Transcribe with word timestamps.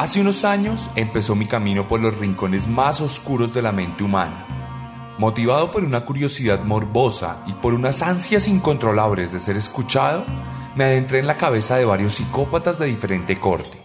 Hace 0.00 0.22
unos 0.22 0.46
años 0.46 0.88
empezó 0.96 1.36
mi 1.36 1.44
camino 1.44 1.86
por 1.86 2.00
los 2.00 2.16
rincones 2.16 2.66
más 2.66 3.02
oscuros 3.02 3.52
de 3.52 3.60
la 3.60 3.70
mente 3.70 4.02
humana. 4.02 4.46
Motivado 5.18 5.70
por 5.70 5.84
una 5.84 6.06
curiosidad 6.06 6.64
morbosa 6.64 7.44
y 7.46 7.52
por 7.52 7.74
unas 7.74 8.00
ansias 8.00 8.48
incontrolables 8.48 9.30
de 9.30 9.40
ser 9.40 9.58
escuchado, 9.58 10.24
me 10.74 10.84
adentré 10.84 11.18
en 11.18 11.26
la 11.26 11.36
cabeza 11.36 11.76
de 11.76 11.84
varios 11.84 12.14
psicópatas 12.14 12.78
de 12.78 12.86
diferente 12.86 13.38
corte. 13.38 13.76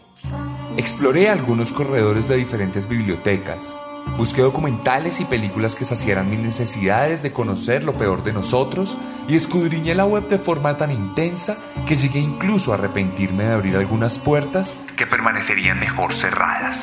Exploré 0.77 1.29
algunos 1.29 1.73
corredores 1.73 2.29
de 2.29 2.37
diferentes 2.37 2.87
bibliotecas, 2.87 3.75
Busqué 4.17 4.41
documentales 4.41 5.19
y 5.19 5.25
películas 5.25 5.75
que 5.75 5.83
saciaran 5.83 6.29
mis 6.29 6.39
necesidades 6.39 7.21
de 7.21 7.33
conocer 7.33 7.83
lo 7.83 7.91
peor 7.91 8.23
de 8.23 8.31
nosotros 8.31 8.95
y 9.27 9.35
escudriñé 9.35 9.95
la 9.95 10.05
web 10.05 10.27
de 10.27 10.39
forma 10.39 10.77
tan 10.77 10.91
intensa 10.91 11.57
que 11.87 11.95
llegué 11.95 12.19
incluso 12.19 12.71
a 12.71 12.75
arrepentirme 12.75 13.45
de 13.45 13.53
abrir 13.53 13.75
algunas 13.75 14.17
puertas 14.17 14.75
que 14.97 15.05
permanecerían 15.05 15.79
mejor 15.79 16.13
cerradas. 16.13 16.77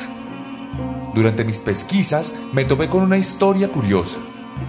Durante 1.13 1.43
mis 1.43 1.59
pesquisas 1.59 2.31
me 2.51 2.65
topé 2.65 2.89
con 2.89 3.03
una 3.03 3.17
historia 3.17 3.67
curiosa, 3.69 4.17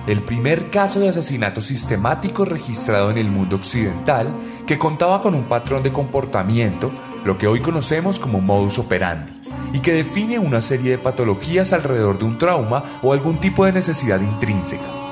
el 0.07 0.21
primer 0.23 0.71
caso 0.71 1.01
de 1.01 1.09
asesinato 1.09 1.63
sistemático 1.63 2.45
registrado 2.45 3.11
en 3.11 3.19
el 3.19 3.29
mundo 3.29 3.57
occidental 3.57 4.29
que 4.67 4.79
contaba 4.79 5.23
con 5.23 5.35
un 5.35 5.45
patrón 5.45 5.83
de 5.83 5.93
comportamiento, 5.93 6.93
lo 7.25 7.39
que 7.39 7.47
hoy 7.47 7.61
conocemos 7.61 8.19
como 8.19 8.41
modus 8.41 8.79
operandi 8.79 9.33
y 9.73 9.81
que 9.81 9.93
define 9.93 10.39
una 10.39 10.61
serie 10.61 10.93
de 10.93 10.99
patologías 10.99 11.73
alrededor 11.73 12.19
de 12.19 12.27
un 12.27 12.39
trauma 12.39 12.85
o 13.03 13.13
algún 13.13 13.39
tipo 13.39 13.65
de 13.65 13.73
necesidad 13.73 14.21
intrínseca. 14.21 15.04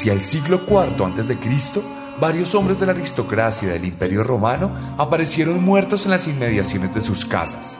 Hacia 0.00 0.14
el 0.14 0.24
siglo 0.24 0.62
IV 0.66 1.04
a.C., 1.04 1.82
varios 2.18 2.54
hombres 2.54 2.80
de 2.80 2.86
la 2.86 2.92
aristocracia 2.92 3.68
del 3.68 3.84
Imperio 3.84 4.24
Romano 4.24 4.70
aparecieron 4.96 5.62
muertos 5.62 6.06
en 6.06 6.12
las 6.12 6.26
inmediaciones 6.26 6.94
de 6.94 7.02
sus 7.02 7.26
casas. 7.26 7.76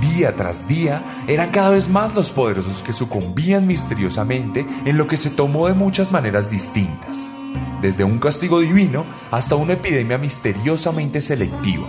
Día 0.00 0.34
tras 0.34 0.66
día 0.66 1.04
eran 1.28 1.52
cada 1.52 1.70
vez 1.70 1.88
más 1.88 2.16
los 2.16 2.30
poderosos 2.30 2.82
que 2.82 2.92
sucumbían 2.92 3.64
misteriosamente 3.64 4.66
en 4.84 4.98
lo 4.98 5.06
que 5.06 5.16
se 5.16 5.30
tomó 5.30 5.68
de 5.68 5.74
muchas 5.74 6.10
maneras 6.10 6.50
distintas 6.50 7.16
desde 7.80 8.02
un 8.02 8.18
castigo 8.18 8.58
divino 8.58 9.04
hasta 9.30 9.54
una 9.54 9.74
epidemia 9.74 10.18
misteriosamente 10.18 11.22
selectiva. 11.22 11.86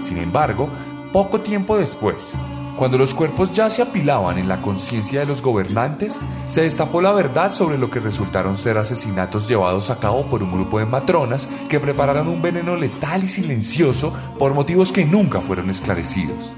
Sin 0.00 0.18
embargo, 0.18 0.68
poco 1.12 1.42
tiempo 1.42 1.78
después, 1.78 2.34
cuando 2.78 2.96
los 2.96 3.12
cuerpos 3.12 3.52
ya 3.52 3.68
se 3.70 3.82
apilaban 3.82 4.38
en 4.38 4.48
la 4.48 4.62
conciencia 4.62 5.20
de 5.20 5.26
los 5.26 5.42
gobernantes, 5.42 6.18
se 6.48 6.62
destapó 6.62 7.02
la 7.02 7.12
verdad 7.12 7.52
sobre 7.52 7.76
lo 7.76 7.90
que 7.90 7.98
resultaron 7.98 8.56
ser 8.56 8.78
asesinatos 8.78 9.48
llevados 9.48 9.90
a 9.90 9.98
cabo 9.98 10.26
por 10.26 10.42
un 10.44 10.52
grupo 10.52 10.78
de 10.78 10.86
matronas 10.86 11.48
que 11.68 11.80
prepararon 11.80 12.28
un 12.28 12.40
veneno 12.40 12.76
letal 12.76 13.24
y 13.24 13.28
silencioso 13.28 14.12
por 14.38 14.54
motivos 14.54 14.92
que 14.92 15.04
nunca 15.04 15.40
fueron 15.40 15.70
esclarecidos. 15.70 16.52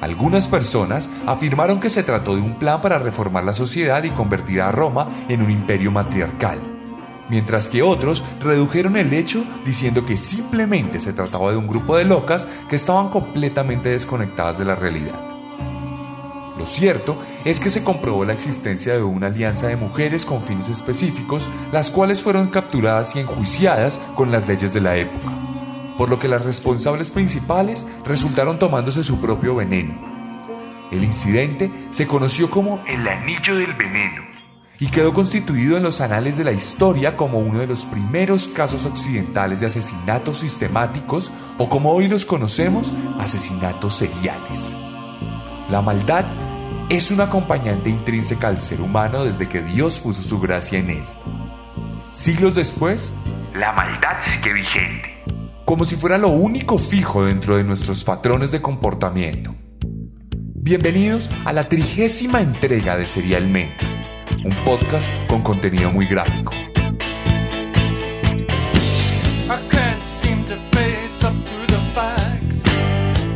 Algunas 0.00 0.46
personas 0.46 1.10
afirmaron 1.26 1.78
que 1.78 1.90
se 1.90 2.02
trató 2.02 2.34
de 2.34 2.40
un 2.40 2.54
plan 2.54 2.80
para 2.80 2.98
reformar 2.98 3.44
la 3.44 3.52
sociedad 3.52 4.02
y 4.04 4.10
convertir 4.10 4.62
a 4.62 4.72
Roma 4.72 5.08
en 5.28 5.42
un 5.42 5.50
imperio 5.50 5.90
matriarcal 5.90 6.77
mientras 7.28 7.68
que 7.68 7.82
otros 7.82 8.24
redujeron 8.40 8.96
el 8.96 9.12
hecho 9.12 9.44
diciendo 9.64 10.06
que 10.06 10.16
simplemente 10.16 11.00
se 11.00 11.12
trataba 11.12 11.50
de 11.50 11.56
un 11.56 11.66
grupo 11.66 11.96
de 11.96 12.04
locas 12.04 12.46
que 12.68 12.76
estaban 12.76 13.08
completamente 13.08 13.90
desconectadas 13.90 14.58
de 14.58 14.64
la 14.64 14.74
realidad. 14.74 15.28
Lo 16.58 16.66
cierto 16.66 17.22
es 17.44 17.60
que 17.60 17.70
se 17.70 17.84
comprobó 17.84 18.24
la 18.24 18.32
existencia 18.32 18.94
de 18.94 19.02
una 19.02 19.28
alianza 19.28 19.68
de 19.68 19.76
mujeres 19.76 20.24
con 20.24 20.42
fines 20.42 20.68
específicos, 20.68 21.48
las 21.70 21.90
cuales 21.90 22.20
fueron 22.20 22.48
capturadas 22.48 23.14
y 23.14 23.20
enjuiciadas 23.20 24.00
con 24.16 24.32
las 24.32 24.48
leyes 24.48 24.74
de 24.74 24.80
la 24.80 24.96
época, 24.96 25.32
por 25.96 26.08
lo 26.08 26.18
que 26.18 26.26
las 26.26 26.44
responsables 26.44 27.10
principales 27.10 27.86
resultaron 28.04 28.58
tomándose 28.58 29.04
su 29.04 29.20
propio 29.20 29.54
veneno. 29.54 29.94
El 30.90 31.04
incidente 31.04 31.70
se 31.90 32.08
conoció 32.08 32.50
como 32.50 32.82
el 32.88 33.06
anillo 33.06 33.54
del 33.54 33.74
veneno 33.74 34.47
y 34.80 34.88
quedó 34.88 35.12
constituido 35.12 35.76
en 35.76 35.82
los 35.82 36.00
anales 36.00 36.36
de 36.36 36.44
la 36.44 36.52
historia 36.52 37.16
como 37.16 37.38
uno 37.38 37.58
de 37.58 37.66
los 37.66 37.84
primeros 37.84 38.46
casos 38.48 38.84
occidentales 38.84 39.60
de 39.60 39.66
asesinatos 39.66 40.38
sistemáticos 40.38 41.32
o 41.58 41.68
como 41.68 41.92
hoy 41.92 42.06
los 42.06 42.24
conocemos, 42.24 42.92
asesinatos 43.18 43.96
seriales. 43.96 44.74
La 45.68 45.82
maldad 45.82 46.24
es 46.88 47.10
una 47.10 47.24
acompañante 47.24 47.90
intrínseca 47.90 48.48
al 48.48 48.62
ser 48.62 48.80
humano 48.80 49.24
desde 49.24 49.48
que 49.48 49.62
Dios 49.62 49.98
puso 49.98 50.22
su 50.22 50.38
gracia 50.38 50.78
en 50.78 50.90
él. 50.90 51.04
Siglos 52.12 52.54
después, 52.54 53.12
la 53.54 53.72
maldad 53.72 54.22
sigue 54.22 54.52
vigente, 54.52 55.24
como 55.64 55.84
si 55.84 55.96
fuera 55.96 56.18
lo 56.18 56.28
único 56.28 56.78
fijo 56.78 57.24
dentro 57.24 57.56
de 57.56 57.64
nuestros 57.64 58.04
patrones 58.04 58.52
de 58.52 58.62
comportamiento. 58.62 59.54
Bienvenidos 60.54 61.28
a 61.44 61.52
la 61.52 61.68
trigésima 61.68 62.40
entrega 62.40 62.96
de 62.96 63.06
Serialmente 63.06 63.98
un 64.44 64.54
podcast 64.64 65.08
con 65.28 65.42
contenido 65.42 65.90
muy 65.90 66.06
gráfico. 66.06 66.52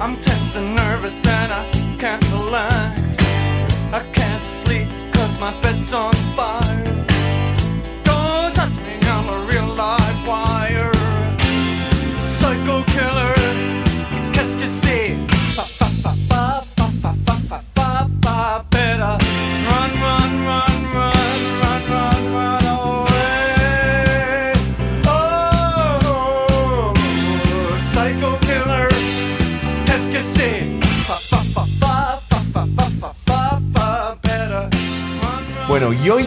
I'm 0.03 0.17
tense 0.21 0.57
and 0.57 0.75
nervous 0.75 1.15
and 1.27 1.53
I 1.53 1.71
can't 1.97 2.25
relax. 2.33 3.17
I 3.93 4.03
can't 4.13 4.43
sleep 4.43 4.89
cause 5.13 5.39
my 5.39 5.53
bed's 5.61 5.93
on 5.93 6.13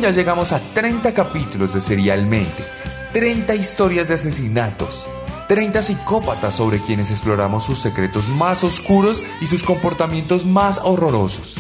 ya 0.06 0.12
llegamos 0.12 0.52
a 0.52 0.60
30 0.60 1.16
capítulos 1.16 1.74
de 1.74 1.82
Serialmente, 1.82 2.64
30 3.12 3.56
historias 3.56 4.08
de 4.08 4.14
asesinatos, 4.14 5.08
30 5.48 5.82
psicópatas 5.82 6.54
sobre 6.54 6.78
quienes 6.78 7.10
exploramos 7.10 7.66
sus 7.66 7.80
secretos 7.80 8.30
más 8.30 8.64
oscuros 8.64 9.24
y 9.42 9.48
sus 9.48 9.64
comportamientos 9.64 10.46
más 10.46 10.80
horrorosos. 10.84 11.56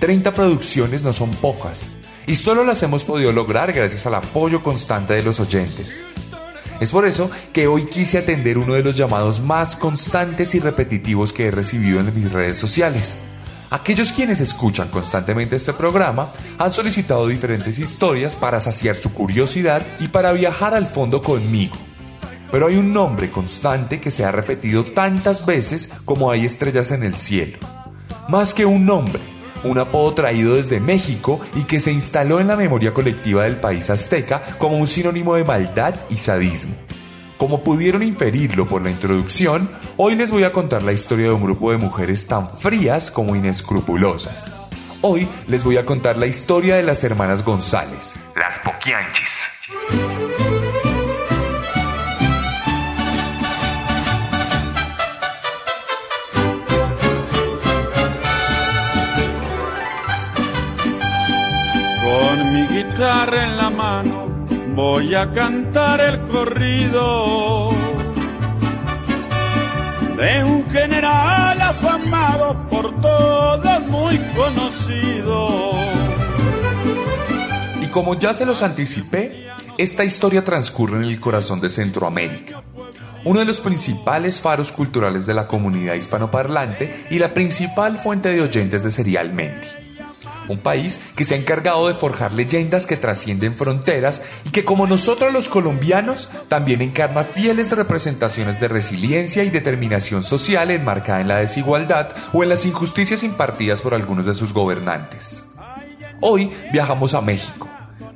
30 0.00 0.34
producciones 0.34 1.04
no 1.04 1.12
son 1.12 1.30
pocas, 1.36 1.90
y 2.26 2.34
solo 2.34 2.64
las 2.64 2.82
hemos 2.82 3.04
podido 3.04 3.30
lograr 3.30 3.72
gracias 3.72 4.04
al 4.04 4.16
apoyo 4.16 4.64
constante 4.64 5.14
de 5.14 5.22
los 5.22 5.38
oyentes. 5.38 6.02
Es 6.80 6.90
por 6.90 7.06
eso 7.06 7.30
que 7.52 7.68
hoy 7.68 7.84
quise 7.84 8.18
atender 8.18 8.58
uno 8.58 8.72
de 8.72 8.82
los 8.82 8.96
llamados 8.96 9.38
más 9.38 9.76
constantes 9.76 10.56
y 10.56 10.58
repetitivos 10.58 11.32
que 11.32 11.46
he 11.46 11.50
recibido 11.52 12.00
en 12.00 12.12
mis 12.12 12.32
redes 12.32 12.58
sociales. 12.58 13.18
Aquellos 13.70 14.12
quienes 14.12 14.40
escuchan 14.40 14.88
constantemente 14.88 15.56
este 15.56 15.72
programa 15.72 16.28
han 16.58 16.70
solicitado 16.70 17.26
diferentes 17.26 17.80
historias 17.80 18.36
para 18.36 18.60
saciar 18.60 18.96
su 18.96 19.12
curiosidad 19.12 19.82
y 19.98 20.08
para 20.08 20.32
viajar 20.32 20.74
al 20.74 20.86
fondo 20.86 21.20
conmigo. 21.20 21.76
Pero 22.52 22.68
hay 22.68 22.76
un 22.76 22.92
nombre 22.92 23.28
constante 23.28 24.00
que 24.00 24.12
se 24.12 24.24
ha 24.24 24.30
repetido 24.30 24.84
tantas 24.84 25.44
veces 25.46 25.90
como 26.04 26.30
hay 26.30 26.46
estrellas 26.46 26.92
en 26.92 27.02
el 27.02 27.16
cielo. 27.16 27.58
Más 28.28 28.54
que 28.54 28.66
un 28.66 28.86
nombre, 28.86 29.20
un 29.64 29.78
apodo 29.78 30.14
traído 30.14 30.54
desde 30.54 30.78
México 30.78 31.40
y 31.56 31.64
que 31.64 31.80
se 31.80 31.90
instaló 31.90 32.38
en 32.38 32.46
la 32.46 32.56
memoria 32.56 32.94
colectiva 32.94 33.44
del 33.44 33.56
país 33.56 33.90
azteca 33.90 34.42
como 34.58 34.78
un 34.78 34.86
sinónimo 34.86 35.34
de 35.34 35.42
maldad 35.42 35.96
y 36.08 36.14
sadismo. 36.14 36.85
Como 37.38 37.62
pudieron 37.62 38.02
inferirlo 38.02 38.66
por 38.66 38.82
la 38.82 38.90
introducción, 38.90 39.68
hoy 39.98 40.14
les 40.14 40.30
voy 40.30 40.44
a 40.44 40.52
contar 40.52 40.82
la 40.82 40.92
historia 40.92 41.26
de 41.26 41.32
un 41.32 41.42
grupo 41.42 41.70
de 41.70 41.76
mujeres 41.76 42.26
tan 42.26 42.48
frías 42.48 43.10
como 43.10 43.36
inescrupulosas. 43.36 44.52
Hoy 45.02 45.28
les 45.46 45.62
voy 45.62 45.76
a 45.76 45.84
contar 45.84 46.16
la 46.16 46.26
historia 46.26 46.76
de 46.76 46.82
las 46.82 47.04
hermanas 47.04 47.44
González, 47.44 48.14
las 48.34 48.58
Poquianchis. 48.60 49.28
Con 62.02 62.54
mi 62.54 62.66
guitarra 62.66 63.44
en 63.44 63.56
la 63.58 63.68
mano 63.68 64.25
voy 64.76 65.14
a 65.14 65.32
cantar 65.32 66.02
el 66.02 66.28
corrido 66.28 67.70
de 70.16 70.44
un 70.44 70.68
general 70.68 71.60
afamado 71.62 72.68
por 72.68 73.00
todos 73.00 73.86
muy 73.86 74.18
conocido. 74.36 75.70
Y 77.80 77.86
como 77.86 78.18
ya 78.18 78.34
se 78.34 78.44
los 78.44 78.62
anticipé, 78.62 79.48
esta 79.78 80.04
historia 80.04 80.44
transcurre 80.44 80.98
en 80.98 81.04
el 81.04 81.20
corazón 81.20 81.62
de 81.62 81.70
Centroamérica, 81.70 82.62
uno 83.24 83.40
de 83.40 83.46
los 83.46 83.60
principales 83.60 84.42
faros 84.42 84.72
culturales 84.72 85.24
de 85.24 85.32
la 85.32 85.46
comunidad 85.48 85.94
hispanoparlante 85.94 87.06
y 87.10 87.18
la 87.18 87.32
principal 87.32 87.96
fuente 87.96 88.28
de 88.28 88.42
oyentes 88.42 88.84
de 88.84 88.90
Serialmente 88.90 89.85
un 90.48 90.58
país 90.58 91.00
que 91.16 91.24
se 91.24 91.34
ha 91.34 91.38
encargado 91.38 91.88
de 91.88 91.94
forjar 91.94 92.32
leyendas 92.32 92.86
que 92.86 92.96
trascienden 92.96 93.54
fronteras 93.54 94.22
y 94.44 94.50
que 94.50 94.64
como 94.64 94.86
nosotros 94.86 95.32
los 95.32 95.48
colombianos 95.48 96.28
también 96.48 96.82
encarna 96.82 97.24
fieles 97.24 97.70
representaciones 97.72 98.60
de 98.60 98.68
resiliencia 98.68 99.44
y 99.44 99.50
determinación 99.50 100.24
social 100.24 100.70
enmarcada 100.70 101.20
en 101.20 101.28
la 101.28 101.36
desigualdad 101.36 102.10
o 102.32 102.42
en 102.42 102.48
las 102.48 102.66
injusticias 102.66 103.22
impartidas 103.22 103.82
por 103.82 103.94
algunos 103.94 104.26
de 104.26 104.34
sus 104.34 104.52
gobernantes. 104.52 105.44
Hoy 106.20 106.52
viajamos 106.72 107.14
a 107.14 107.20
México, 107.20 107.68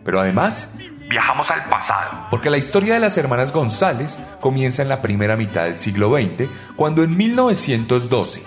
pero 0.04 0.20
además 0.20 0.70
viajamos 1.08 1.50
al 1.50 1.64
pasado. 1.68 2.28
Porque 2.30 2.50
la 2.50 2.56
historia 2.56 2.94
de 2.94 3.00
las 3.00 3.18
hermanas 3.18 3.52
González 3.52 4.16
comienza 4.40 4.82
en 4.82 4.88
la 4.88 5.02
primera 5.02 5.36
mitad 5.36 5.64
del 5.64 5.76
siglo 5.76 6.16
XX, 6.16 6.48
cuando 6.76 7.02
en 7.02 7.16
1912 7.16 8.42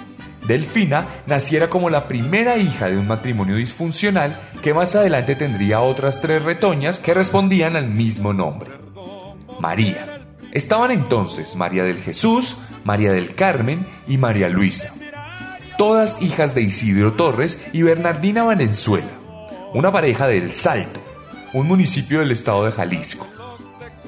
Delfina 0.47 1.07
naciera 1.25 1.69
como 1.69 1.89
la 1.89 2.07
primera 2.07 2.57
hija 2.57 2.89
de 2.89 2.97
un 2.97 3.07
matrimonio 3.07 3.55
disfuncional 3.55 4.37
que 4.61 4.73
más 4.73 4.95
adelante 4.95 5.35
tendría 5.35 5.81
otras 5.81 6.21
tres 6.21 6.43
retoñas 6.43 6.99
que 6.99 7.13
respondían 7.13 7.75
al 7.75 7.87
mismo 7.87 8.33
nombre. 8.33 8.71
María. 9.59 10.27
Estaban 10.51 10.91
entonces 10.91 11.55
María 11.55 11.83
del 11.83 11.97
Jesús, 11.97 12.57
María 12.83 13.11
del 13.11 13.33
Carmen 13.33 13.87
y 14.07 14.17
María 14.17 14.49
Luisa. 14.49 14.93
Todas 15.77 16.21
hijas 16.21 16.53
de 16.53 16.61
Isidro 16.61 17.13
Torres 17.13 17.59
y 17.73 17.81
Bernardina 17.81 18.43
Valenzuela, 18.43 19.09
una 19.73 19.91
pareja 19.91 20.27
del 20.27 20.53
Salto, 20.53 21.01
un 21.53 21.67
municipio 21.67 22.19
del 22.19 22.31
estado 22.31 22.65
de 22.65 22.71
Jalisco. 22.71 23.27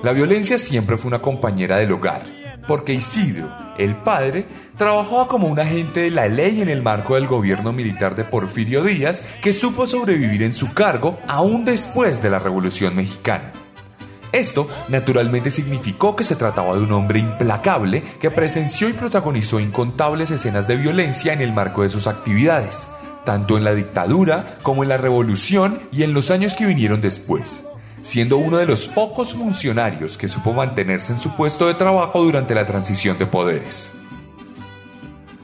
La 0.03 0.11
violencia 0.11 0.59
siempre 0.59 0.97
fue 0.97 1.07
una 1.07 1.21
compañera 1.21 1.77
del 1.77 1.93
hogar, 1.93 2.34
porque 2.67 2.93
Isidro, 2.93 3.49
el 3.77 3.95
padre, 3.95 4.45
trabajaba 4.77 5.27
como 5.27 5.47
un 5.47 5.59
agente 5.59 6.01
de 6.01 6.11
la 6.11 6.27
ley 6.27 6.61
en 6.61 6.69
el 6.69 6.81
marco 6.81 7.15
del 7.15 7.27
gobierno 7.27 7.71
militar 7.71 8.15
de 8.15 8.25
Porfirio 8.25 8.83
Díaz, 8.83 9.23
que 9.41 9.53
supo 9.53 9.87
sobrevivir 9.87 10.43
en 10.43 10.53
su 10.53 10.73
cargo 10.73 11.19
aún 11.27 11.65
después 11.65 12.21
de 12.21 12.29
la 12.29 12.39
Revolución 12.39 12.95
Mexicana. 12.95 13.53
Esto 14.31 14.69
naturalmente 14.89 15.49
significó 15.49 16.15
que 16.17 16.25
se 16.25 16.35
trataba 16.35 16.75
de 16.75 16.81
un 16.81 16.91
hombre 16.91 17.19
implacable 17.19 18.03
que 18.19 18.31
presenció 18.31 18.89
y 18.89 18.93
protagonizó 18.93 19.61
incontables 19.61 20.29
escenas 20.29 20.67
de 20.67 20.75
violencia 20.75 21.31
en 21.31 21.41
el 21.41 21.53
marco 21.53 21.83
de 21.83 21.89
sus 21.89 22.05
actividades, 22.05 22.87
tanto 23.23 23.57
en 23.57 23.63
la 23.63 23.73
dictadura 23.73 24.57
como 24.61 24.83
en 24.83 24.89
la 24.89 24.97
revolución 24.97 25.79
y 25.91 26.03
en 26.03 26.13
los 26.13 26.31
años 26.31 26.53
que 26.53 26.65
vinieron 26.65 26.99
después, 26.99 27.65
siendo 28.05 28.37
uno 28.37 28.57
de 28.57 28.67
los 28.67 28.87
pocos 28.87 29.33
funcionarios 29.33 30.15
que 30.15 30.27
supo 30.27 30.53
mantenerse 30.53 31.11
en 31.11 31.19
su 31.19 31.35
puesto 31.35 31.65
de 31.65 31.73
trabajo 31.73 32.23
durante 32.23 32.53
la 32.53 32.63
transición 32.63 33.17
de 33.17 33.25
poderes. 33.25 33.93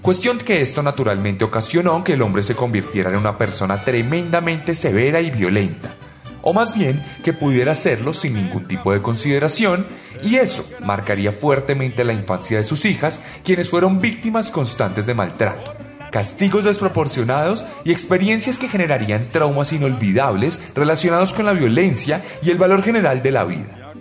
Cuestión 0.03 0.37
que 0.37 0.61
esto 0.61 0.83
naturalmente 0.83 1.43
ocasionó 1.43 2.03
que 2.03 2.13
el 2.13 2.21
hombre 2.21 2.43
se 2.43 2.55
convirtiera 2.55 3.09
en 3.09 3.15
una 3.15 3.39
persona 3.39 3.83
tremendamente 3.83 4.75
severa 4.75 5.21
y 5.21 5.31
violenta, 5.31 5.95
o 6.43 6.53
más 6.53 6.75
bien 6.75 7.03
que 7.23 7.33
pudiera 7.33 7.71
hacerlo 7.71 8.13
sin 8.13 8.35
ningún 8.35 8.67
tipo 8.67 8.93
de 8.93 9.01
consideración, 9.01 9.83
y 10.21 10.35
eso 10.35 10.63
marcaría 10.81 11.31
fuertemente 11.31 12.03
la 12.03 12.13
infancia 12.13 12.59
de 12.59 12.63
sus 12.63 12.85
hijas, 12.85 13.21
quienes 13.43 13.71
fueron 13.71 14.01
víctimas 14.01 14.51
constantes 14.51 15.07
de 15.07 15.15
maltrato, 15.15 15.73
castigos 16.11 16.65
desproporcionados 16.65 17.65
y 17.83 17.91
experiencias 17.91 18.57
que 18.57 18.69
generarían 18.69 19.29
traumas 19.31 19.73
inolvidables 19.73 20.59
relacionados 20.75 21.33
con 21.33 21.45
la 21.45 21.53
violencia 21.53 22.23
y 22.43 22.51
el 22.51 22.57
valor 22.57 22.83
general 22.83 23.23
de 23.23 23.31
la 23.31 23.45
vida. 23.45 23.93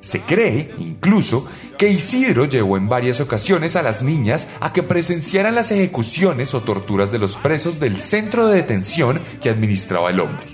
Se 0.00 0.20
cree, 0.20 0.74
incluso, 0.78 1.48
que 1.78 1.88
Isidro 1.88 2.44
llevó 2.44 2.76
en 2.76 2.90
varias 2.90 3.20
ocasiones 3.20 3.74
a 3.74 3.82
las 3.82 4.02
niñas 4.02 4.48
a 4.60 4.72
que 4.72 4.82
presenciaran 4.82 5.54
las 5.54 5.70
ejecuciones 5.70 6.52
o 6.52 6.60
torturas 6.60 7.10
de 7.10 7.18
los 7.18 7.36
presos 7.36 7.80
del 7.80 7.98
centro 7.98 8.46
de 8.46 8.56
detención 8.56 9.20
que 9.40 9.48
administraba 9.48 10.10
el 10.10 10.20
hombre. 10.20 10.53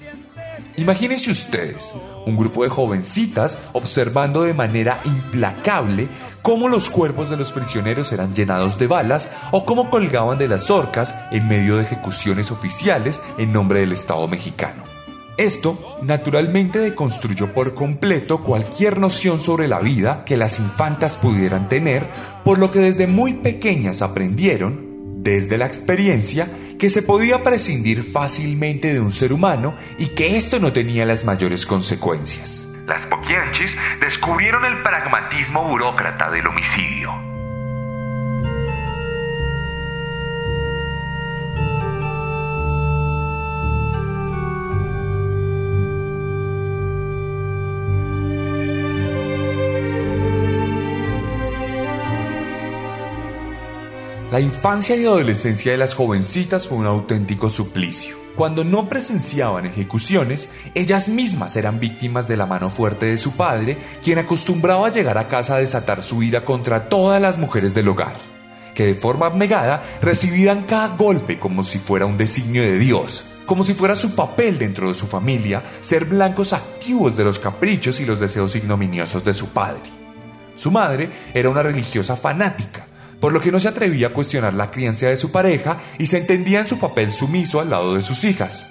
Imagínense 0.80 1.30
ustedes, 1.30 1.92
un 2.24 2.38
grupo 2.38 2.64
de 2.64 2.70
jovencitas 2.70 3.58
observando 3.74 4.44
de 4.44 4.54
manera 4.54 5.02
implacable 5.04 6.08
cómo 6.40 6.68
los 6.68 6.88
cuerpos 6.88 7.28
de 7.28 7.36
los 7.36 7.52
prisioneros 7.52 8.12
eran 8.12 8.34
llenados 8.34 8.78
de 8.78 8.86
balas 8.86 9.28
o 9.50 9.66
cómo 9.66 9.90
colgaban 9.90 10.38
de 10.38 10.48
las 10.48 10.70
horcas 10.70 11.14
en 11.32 11.46
medio 11.46 11.76
de 11.76 11.82
ejecuciones 11.82 12.50
oficiales 12.50 13.20
en 13.36 13.52
nombre 13.52 13.80
del 13.80 13.92
Estado 13.92 14.26
mexicano. 14.26 14.82
Esto 15.36 15.98
naturalmente 16.02 16.78
deconstruyó 16.78 17.52
por 17.52 17.74
completo 17.74 18.42
cualquier 18.42 18.98
noción 18.98 19.38
sobre 19.38 19.68
la 19.68 19.80
vida 19.80 20.24
que 20.24 20.38
las 20.38 20.58
infantas 20.60 21.16
pudieran 21.16 21.68
tener, 21.68 22.06
por 22.42 22.58
lo 22.58 22.70
que 22.70 22.78
desde 22.78 23.06
muy 23.06 23.34
pequeñas 23.34 24.00
aprendieron, 24.00 25.22
desde 25.22 25.58
la 25.58 25.66
experiencia, 25.66 26.48
que 26.80 26.90
se 26.90 27.02
podía 27.02 27.44
prescindir 27.44 28.02
fácilmente 28.02 28.92
de 28.94 29.00
un 29.00 29.12
ser 29.12 29.34
humano 29.34 29.76
y 29.98 30.08
que 30.08 30.38
esto 30.38 30.58
no 30.58 30.72
tenía 30.72 31.04
las 31.04 31.26
mayores 31.26 31.66
consecuencias. 31.66 32.66
Las 32.86 33.04
Poquianchis 33.06 33.70
descubrieron 34.00 34.64
el 34.64 34.82
pragmatismo 34.82 35.68
burócrata 35.68 36.30
del 36.30 36.48
homicidio. 36.48 37.29
La 54.40 54.46
infancia 54.46 54.96
y 54.96 55.04
adolescencia 55.04 55.70
de 55.70 55.76
las 55.76 55.92
jovencitas 55.92 56.66
fue 56.66 56.78
un 56.78 56.86
auténtico 56.86 57.50
suplicio. 57.50 58.16
Cuando 58.36 58.64
no 58.64 58.88
presenciaban 58.88 59.66
ejecuciones, 59.66 60.48
ellas 60.74 61.10
mismas 61.10 61.56
eran 61.56 61.78
víctimas 61.78 62.26
de 62.26 62.38
la 62.38 62.46
mano 62.46 62.70
fuerte 62.70 63.04
de 63.04 63.18
su 63.18 63.32
padre, 63.32 63.76
quien 64.02 64.18
acostumbraba 64.18 64.86
a 64.86 64.90
llegar 64.90 65.18
a 65.18 65.28
casa 65.28 65.56
a 65.56 65.58
desatar 65.58 66.02
su 66.02 66.22
ira 66.22 66.46
contra 66.46 66.88
todas 66.88 67.20
las 67.20 67.36
mujeres 67.36 67.74
del 67.74 67.88
hogar, 67.88 68.16
que 68.74 68.86
de 68.86 68.94
forma 68.94 69.26
abnegada 69.26 69.82
recibían 70.00 70.62
cada 70.62 70.96
golpe 70.96 71.38
como 71.38 71.62
si 71.62 71.78
fuera 71.78 72.06
un 72.06 72.16
designio 72.16 72.62
de 72.62 72.78
Dios, 72.78 73.26
como 73.44 73.62
si 73.62 73.74
fuera 73.74 73.94
su 73.94 74.14
papel 74.14 74.58
dentro 74.58 74.88
de 74.88 74.94
su 74.94 75.06
familia 75.06 75.62
ser 75.82 76.06
blancos 76.06 76.54
activos 76.54 77.14
de 77.14 77.24
los 77.24 77.38
caprichos 77.38 78.00
y 78.00 78.06
los 78.06 78.18
deseos 78.18 78.56
ignominiosos 78.56 79.22
de 79.22 79.34
su 79.34 79.48
padre. 79.48 79.82
Su 80.56 80.70
madre 80.70 81.10
era 81.34 81.50
una 81.50 81.62
religiosa 81.62 82.16
fanática, 82.16 82.86
por 83.20 83.32
lo 83.32 83.40
que 83.40 83.52
no 83.52 83.60
se 83.60 83.68
atrevía 83.68 84.08
a 84.08 84.12
cuestionar 84.12 84.54
la 84.54 84.70
crianza 84.70 85.06
de 85.06 85.16
su 85.16 85.30
pareja 85.30 85.78
y 85.98 86.06
se 86.06 86.18
entendía 86.18 86.60
en 86.60 86.66
su 86.66 86.78
papel 86.78 87.12
sumiso 87.12 87.60
al 87.60 87.70
lado 87.70 87.94
de 87.94 88.02
sus 88.02 88.24
hijas. 88.24 88.66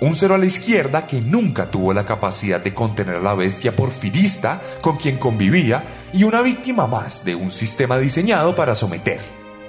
Un 0.00 0.14
cero 0.14 0.34
a 0.34 0.38
la 0.38 0.46
izquierda 0.46 1.06
que 1.06 1.20
nunca 1.20 1.70
tuvo 1.70 1.92
la 1.92 2.06
capacidad 2.06 2.60
de 2.60 2.72
contener 2.72 3.16
a 3.16 3.20
la 3.20 3.34
bestia 3.34 3.76
porfirista 3.76 4.62
con 4.80 4.96
quien 4.96 5.18
convivía 5.18 5.84
y 6.14 6.24
una 6.24 6.40
víctima 6.40 6.86
más 6.86 7.24
de 7.24 7.34
un 7.34 7.50
sistema 7.50 7.98
diseñado 7.98 8.56
para 8.56 8.74
someter. 8.74 9.20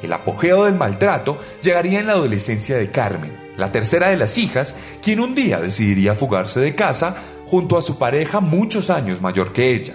El 0.01 0.13
apogeo 0.13 0.65
del 0.65 0.75
maltrato 0.75 1.37
llegaría 1.61 1.99
en 1.99 2.07
la 2.07 2.13
adolescencia 2.13 2.77
de 2.77 2.89
Carmen, 2.91 3.37
la 3.57 3.71
tercera 3.71 4.07
de 4.07 4.17
las 4.17 4.37
hijas, 4.37 4.73
quien 5.03 5.19
un 5.19 5.35
día 5.35 5.59
decidiría 5.59 6.15
fugarse 6.15 6.59
de 6.61 6.75
casa 6.75 7.17
junto 7.45 7.77
a 7.77 7.81
su 7.81 7.99
pareja 7.99 8.39
muchos 8.39 8.89
años 8.89 9.21
mayor 9.21 9.51
que 9.51 9.75
ella, 9.75 9.93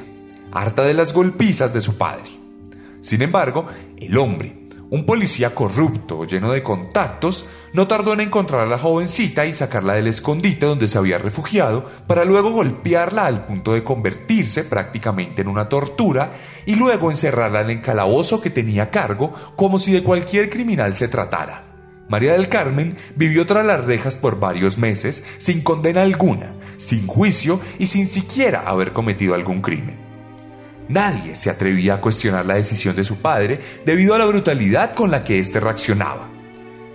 harta 0.52 0.84
de 0.84 0.92
las 0.92 1.14
golpizas 1.14 1.72
de 1.72 1.80
su 1.80 1.96
padre. 1.96 2.35
Sin 3.06 3.22
embargo, 3.22 3.68
el 3.98 4.18
hombre, 4.18 4.66
un 4.90 5.06
policía 5.06 5.54
corrupto, 5.54 6.24
lleno 6.24 6.50
de 6.50 6.64
contactos, 6.64 7.46
no 7.72 7.86
tardó 7.86 8.12
en 8.12 8.20
encontrar 8.20 8.62
a 8.62 8.66
la 8.66 8.80
jovencita 8.80 9.46
y 9.46 9.54
sacarla 9.54 9.94
del 9.94 10.08
escondite 10.08 10.66
donde 10.66 10.88
se 10.88 10.98
había 10.98 11.16
refugiado 11.18 11.88
para 12.08 12.24
luego 12.24 12.50
golpearla 12.50 13.26
al 13.26 13.46
punto 13.46 13.74
de 13.74 13.84
convertirse 13.84 14.64
prácticamente 14.64 15.42
en 15.42 15.46
una 15.46 15.68
tortura 15.68 16.32
y 16.66 16.74
luego 16.74 17.12
encerrarla 17.12 17.60
en 17.60 17.70
el 17.70 17.80
calabozo 17.80 18.40
que 18.40 18.50
tenía 18.50 18.90
cargo 18.90 19.32
como 19.54 19.78
si 19.78 19.92
de 19.92 20.02
cualquier 20.02 20.50
criminal 20.50 20.96
se 20.96 21.06
tratara. 21.06 21.62
María 22.08 22.32
del 22.32 22.48
Carmen 22.48 22.96
vivió 23.14 23.46
tras 23.46 23.64
las 23.64 23.84
rejas 23.84 24.18
por 24.18 24.40
varios 24.40 24.78
meses 24.78 25.22
sin 25.38 25.62
condena 25.62 26.02
alguna, 26.02 26.56
sin 26.76 27.06
juicio 27.06 27.60
y 27.78 27.86
sin 27.86 28.08
siquiera 28.08 28.62
haber 28.66 28.92
cometido 28.92 29.36
algún 29.36 29.62
crimen. 29.62 30.05
Nadie 30.88 31.34
se 31.34 31.50
atrevía 31.50 31.94
a 31.94 32.00
cuestionar 32.00 32.46
la 32.46 32.54
decisión 32.54 32.94
de 32.94 33.04
su 33.04 33.16
padre 33.16 33.60
debido 33.84 34.14
a 34.14 34.18
la 34.18 34.26
brutalidad 34.26 34.94
con 34.94 35.10
la 35.10 35.24
que 35.24 35.38
éste 35.38 35.58
reaccionaba. 35.60 36.28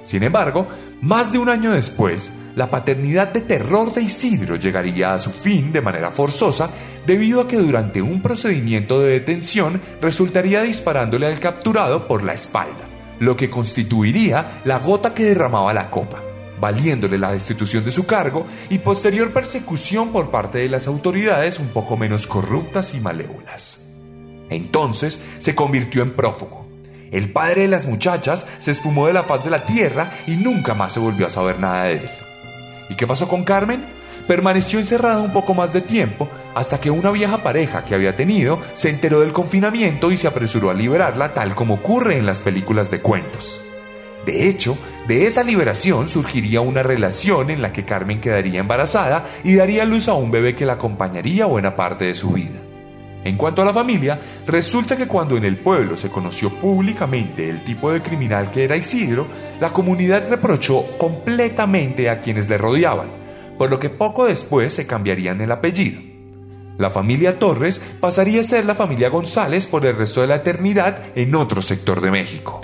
Sin 0.03 0.23
embargo, 0.23 0.67
más 1.01 1.31
de 1.31 1.37
un 1.37 1.49
año 1.49 1.71
después, 1.71 2.31
la 2.55 2.69
paternidad 2.69 3.31
de 3.31 3.41
terror 3.41 3.93
de 3.93 4.01
Isidro 4.01 4.55
llegaría 4.55 5.13
a 5.13 5.19
su 5.19 5.31
fin 5.31 5.71
de 5.71 5.81
manera 5.81 6.11
forzosa 6.11 6.69
debido 7.05 7.41
a 7.41 7.47
que 7.47 7.57
durante 7.57 8.01
un 8.01 8.21
procedimiento 8.21 8.99
de 8.99 9.13
detención 9.13 9.81
resultaría 10.01 10.61
disparándole 10.61 11.27
al 11.27 11.39
capturado 11.39 12.07
por 12.07 12.23
la 12.23 12.33
espalda, 12.33 12.89
lo 13.19 13.35
que 13.35 13.49
constituiría 13.49 14.61
la 14.65 14.79
gota 14.79 15.13
que 15.13 15.25
derramaba 15.25 15.73
la 15.73 15.89
copa, 15.89 16.21
valiéndole 16.59 17.17
la 17.17 17.31
destitución 17.31 17.83
de 17.83 17.91
su 17.91 18.05
cargo 18.05 18.45
y 18.69 18.79
posterior 18.79 19.31
persecución 19.31 20.11
por 20.11 20.29
parte 20.29 20.59
de 20.59 20.69
las 20.69 20.87
autoridades 20.87 21.59
un 21.59 21.69
poco 21.69 21.97
menos 21.97 22.27
corruptas 22.27 22.93
y 22.93 22.99
malévolas. 22.99 23.80
Entonces 24.51 25.19
se 25.39 25.55
convirtió 25.55 26.03
en 26.03 26.11
prófugo. 26.11 26.67
El 27.11 27.31
padre 27.31 27.63
de 27.63 27.67
las 27.67 27.87
muchachas 27.87 28.45
se 28.59 28.71
esfumó 28.71 29.07
de 29.07 29.13
la 29.13 29.23
faz 29.23 29.43
de 29.43 29.49
la 29.49 29.65
tierra 29.65 30.11
y 30.27 30.35
nunca 30.35 30.75
más 30.75 30.93
se 30.93 30.99
volvió 30.99 31.25
a 31.25 31.31
saber 31.31 31.59
nada 31.59 31.85
de 31.85 31.93
él. 31.93 32.09
¿Y 32.89 32.95
qué 32.95 33.07
pasó 33.07 33.27
con 33.27 33.43
Carmen? 33.43 33.83
Permaneció 34.27 34.79
encerrada 34.79 35.21
un 35.21 35.33
poco 35.33 35.53
más 35.53 35.73
de 35.73 35.81
tiempo 35.81 36.29
hasta 36.53 36.79
que 36.79 36.91
una 36.91 37.11
vieja 37.11 37.39
pareja 37.39 37.83
que 37.83 37.95
había 37.95 38.15
tenido 38.15 38.61
se 38.73 38.89
enteró 38.89 39.21
del 39.21 39.33
confinamiento 39.33 40.11
y 40.11 40.17
se 40.17 40.27
apresuró 40.27 40.69
a 40.69 40.73
liberarla 40.73 41.33
tal 41.33 41.55
como 41.55 41.75
ocurre 41.75 42.17
en 42.17 42.25
las 42.25 42.41
películas 42.41 42.91
de 42.91 43.01
cuentos. 43.01 43.61
De 44.25 44.47
hecho, 44.47 44.77
de 45.07 45.25
esa 45.25 45.43
liberación 45.43 46.07
surgiría 46.07 46.61
una 46.61 46.83
relación 46.83 47.49
en 47.49 47.61
la 47.61 47.73
que 47.73 47.83
Carmen 47.83 48.21
quedaría 48.21 48.59
embarazada 48.59 49.25
y 49.43 49.55
daría 49.55 49.85
luz 49.85 50.07
a 50.07 50.13
un 50.13 50.29
bebé 50.29 50.55
que 50.55 50.65
la 50.65 50.73
acompañaría 50.73 51.45
buena 51.45 51.75
parte 51.75 52.05
de 52.05 52.15
su 52.15 52.31
vida. 52.33 52.60
En 53.23 53.37
cuanto 53.37 53.61
a 53.61 53.65
la 53.65 53.73
familia, 53.73 54.19
resulta 54.47 54.97
que 54.97 55.07
cuando 55.07 55.37
en 55.37 55.45
el 55.45 55.57
pueblo 55.57 55.95
se 55.95 56.09
conoció 56.09 56.49
públicamente 56.49 57.49
el 57.49 57.63
tipo 57.63 57.91
de 57.91 58.01
criminal 58.01 58.49
que 58.49 58.63
era 58.63 58.75
Isidro, 58.75 59.27
la 59.59 59.71
comunidad 59.71 60.27
reprochó 60.29 60.97
completamente 60.97 62.09
a 62.09 62.21
quienes 62.21 62.49
le 62.49 62.57
rodeaban, 62.57 63.09
por 63.57 63.69
lo 63.69 63.79
que 63.79 63.89
poco 63.89 64.25
después 64.25 64.73
se 64.73 64.87
cambiarían 64.87 65.39
el 65.41 65.51
apellido. 65.51 66.01
La 66.77 66.89
familia 66.89 67.37
Torres 67.37 67.79
pasaría 67.99 68.41
a 68.41 68.43
ser 68.43 68.65
la 68.65 68.73
familia 68.73 69.09
González 69.09 69.67
por 69.67 69.85
el 69.85 69.95
resto 69.95 70.21
de 70.21 70.27
la 70.27 70.35
eternidad 70.37 70.99
en 71.15 71.35
otro 71.35 71.61
sector 71.61 72.01
de 72.01 72.09
México. 72.09 72.61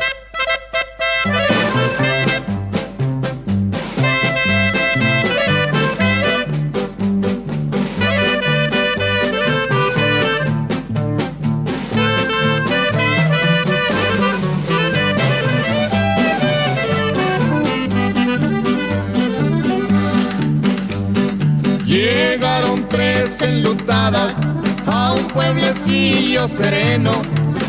Sereno. 26.48 27.12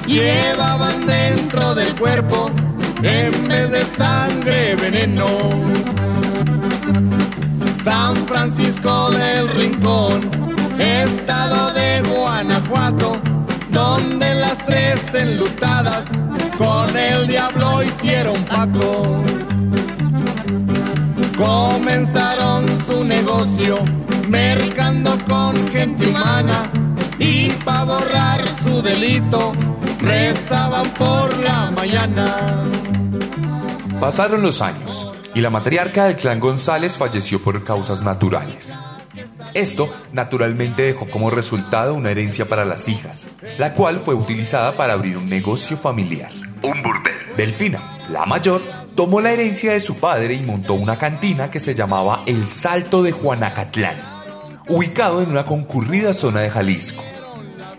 Llevaban 0.06 1.06
dentro 1.06 1.75
del 1.75 1.94
cuerpo, 1.94 2.50
en 3.02 3.49
vez 3.49 3.70
de 3.70 3.85
sangre, 3.85 4.76
veneno. 4.76 5.26
San 7.82 8.16
Francisco 8.26 9.11
del 9.11 9.49
Rincón, 9.49 10.20
estado 10.78 11.73
de 11.73 12.02
Guanajuato, 12.02 13.12
donde 13.70 14.35
las 14.35 14.58
tres 14.66 15.00
enlutadas 15.14 16.06
con 16.56 16.97
el 16.97 17.26
diablo 17.26 17.82
hicieron 17.82 18.42
pacto. 18.44 19.23
Comenzaron 21.37 22.66
su 22.87 23.04
negocio 23.04 23.78
mercando 24.28 25.16
con 25.28 25.54
gente 25.68 26.08
humana 26.08 26.77
y 27.19 27.51
para 27.65 27.85
borrar 27.85 28.45
su 28.63 28.83
delito 28.83 29.53
rezaban 30.01 30.89
por 30.91 31.37
la 31.39 31.71
mañana. 31.71 32.65
Pasaron 34.01 34.43
los 34.43 34.63
años 34.63 35.13
y 35.35 35.41
la 35.41 35.51
matriarca 35.51 36.05
del 36.05 36.17
clan 36.17 36.41
González 36.41 36.97
falleció 36.97 37.43
por 37.43 37.65
causas 37.65 38.03
naturales. 38.03 38.75
Esto 39.55 39.93
naturalmente 40.13 40.83
dejó 40.83 41.09
como 41.09 41.31
resultado 41.31 41.95
una 41.95 42.11
herencia 42.11 42.49
para 42.49 42.65
las 42.65 42.89
hijas, 42.89 43.29
la 43.57 43.75
cual 43.75 43.99
fue 43.99 44.15
utilizada 44.15 44.73
para 44.73 44.93
abrir 44.93 45.17
un 45.17 45.29
negocio 45.29 45.77
familiar. 45.77 46.31
Un 46.63 46.83
burdel. 46.83 47.37
Delfina, 47.37 47.99
la 48.11 48.25
mayor, 48.27 48.63
tomó 48.95 49.21
la 49.21 49.33
herencia 49.33 49.73
de 49.73 49.81
su 49.81 49.97
padre 49.97 50.35
y 50.35 50.43
montó 50.43 50.75
una 50.75 50.99
cantina 50.99 51.51
que 51.51 51.61
se 51.61 51.75
llamaba 51.75 52.23
El 52.27 52.49
Salto 52.49 53.03
de 53.03 53.13
Juanacatlán 53.13 54.18
ubicado 54.69 55.23
en 55.23 55.31
una 55.31 55.45
concurrida 55.45 56.15
zona 56.15 56.41
de 56.41 56.51
Jalisco. 56.51 57.03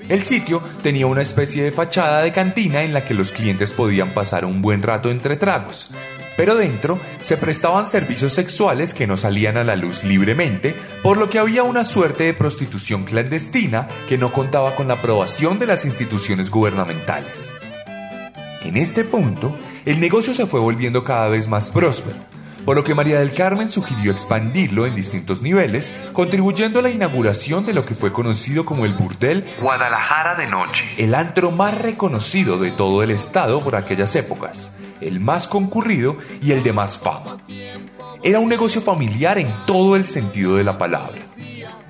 El 0.08 0.24
sitio 0.24 0.64
tenía 0.82 1.06
una 1.06 1.22
especie 1.22 1.64
de 1.64 1.72
fachada 1.72 2.24
de 2.24 2.34
cantina 2.34 2.82
en 2.82 2.94
la 2.94 3.06
que 3.06 3.14
los 3.14 3.32
clientes 3.32 3.72
podían 3.74 4.10
pasar 4.10 4.44
un 4.44 4.62
buen 4.62 4.82
rato 4.82 5.12
entre 5.12 5.36
tragos, 5.36 5.90
pero 6.36 6.56
dentro 6.56 6.98
se 7.22 7.38
prestaban 7.38 7.86
servicios 7.86 8.34
sexuales 8.34 8.94
que 8.94 9.06
no 9.06 9.18
salían 9.18 9.58
a 9.58 9.64
la 9.64 9.76
luz 9.76 10.04
libremente, 10.04 10.74
por 11.04 11.18
lo 11.18 11.30
que 11.30 11.38
había 11.38 11.64
una 11.64 11.86
suerte 11.86 12.24
de 12.24 12.34
prostitución 12.34 13.04
clandestina 13.04 13.88
que 14.08 14.18
no 14.18 14.34
contaba 14.34 14.74
con 14.74 14.88
la 14.88 14.96
aprobación 14.96 15.60
de 15.60 15.68
las 15.68 15.86
instituciones 15.86 16.50
gubernamentales. 16.50 17.52
En 18.64 18.78
este 18.78 19.04
punto, 19.04 19.56
el 19.86 20.00
negocio 20.00 20.34
se 20.34 20.46
fue 20.46 20.60
volviendo 20.60 21.04
cada 21.04 21.30
vez 21.30 21.48
más 21.48 21.72
próspero, 21.72 22.18
por 22.66 22.76
lo 22.76 22.84
que 22.84 22.96
María 22.96 23.20
del 23.20 23.34
Carmen 23.34 23.70
sugirió 23.70 24.12
expandirlo 24.12 24.86
en 24.86 24.96
distintos 24.96 25.42
niveles, 25.42 25.92
contribuyendo 26.14 26.80
a 26.80 26.82
la 26.82 26.90
inauguración 26.90 27.66
de 27.66 27.74
lo 27.74 27.86
que 27.86 27.96
fue 27.96 28.12
conocido 28.12 28.66
como 28.66 28.86
el 28.86 28.94
burdel 28.94 29.46
Guadalajara 29.62 30.36
de 30.36 30.48
Noche, 30.48 30.84
el 30.98 31.16
antro 31.16 31.52
más 31.52 31.78
reconocido 31.78 32.58
de 32.58 32.72
todo 32.72 33.04
el 33.04 33.12
estado 33.12 33.64
por 33.64 33.76
aquellas 33.76 34.16
épocas, 34.16 34.72
el 35.02 35.20
más 35.20 35.48
concurrido 35.48 36.18
y 36.42 36.52
el 36.52 36.64
de 36.64 36.74
más 36.74 36.98
fama. 36.98 37.38
Era 38.22 38.40
un 38.40 38.50
negocio 38.50 38.82
familiar 38.82 39.38
en 39.38 39.52
todo 39.66 39.96
el 39.96 40.06
sentido 40.06 40.58
de 40.58 40.64
la 40.64 40.78
palabra. 40.78 41.18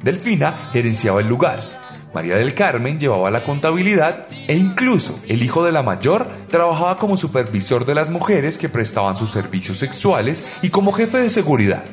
Delfina 0.04 0.54
gerenciaba 0.72 1.22
el 1.22 1.28
lugar, 1.28 1.79
María 2.14 2.38
del 2.38 2.56
Carmen 2.56 3.00
llevaba 3.00 3.30
la 3.30 3.44
contabilidad 3.44 4.28
e 4.48 4.56
incluso 4.56 5.20
el 5.28 5.44
hijo 5.44 5.64
de 5.64 5.72
la 5.72 5.84
mayor 5.84 6.28
trabajaba 6.50 6.98
como 6.98 7.18
supervisor 7.18 7.86
de 7.86 7.96
las 7.96 8.10
mujeres 8.10 8.58
que 8.58 8.70
prestaban 8.70 9.16
sus 9.16 9.32
servicios 9.32 9.78
sexuales 9.78 10.44
y 10.62 10.70
como 10.70 10.92
jefe 10.92 11.20
de 11.20 11.30
seguridad. 11.30 11.84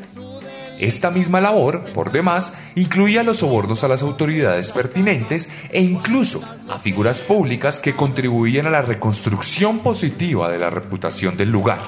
Esta 0.79 1.11
misma 1.11 1.41
labor, 1.41 1.85
por 1.95 2.13
demás, 2.13 2.55
incluía 2.75 3.23
los 3.23 3.39
sobornos 3.39 3.83
a 3.83 3.89
las 3.89 4.03
autoridades 4.03 4.73
pertinentes 4.73 5.49
e 5.71 5.81
incluso 5.83 6.43
a 6.69 6.79
figuras 6.79 7.21
públicas 7.21 7.79
que 7.79 7.95
contribuían 7.95 8.67
a 8.67 8.71
la 8.71 8.83
reconstrucción 8.83 9.79
positiva 9.79 10.51
de 10.51 10.59
la 10.59 10.69
reputación 10.69 11.37
del 11.37 11.51
lugar. 11.51 11.81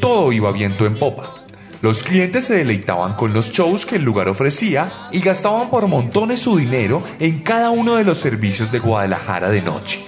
Todo 0.00 0.32
iba 0.32 0.52
viento 0.52 0.86
en 0.86 0.96
popa. 0.96 1.37
Los 1.80 2.02
clientes 2.02 2.46
se 2.46 2.56
deleitaban 2.56 3.14
con 3.14 3.32
los 3.32 3.52
shows 3.52 3.86
que 3.86 3.96
el 3.96 4.02
lugar 4.02 4.28
ofrecía 4.28 4.90
y 5.12 5.20
gastaban 5.20 5.70
por 5.70 5.86
montones 5.86 6.40
su 6.40 6.56
dinero 6.56 7.04
en 7.20 7.40
cada 7.40 7.70
uno 7.70 7.94
de 7.94 8.04
los 8.04 8.18
servicios 8.18 8.72
de 8.72 8.80
Guadalajara 8.80 9.48
de 9.50 9.62
noche. 9.62 10.04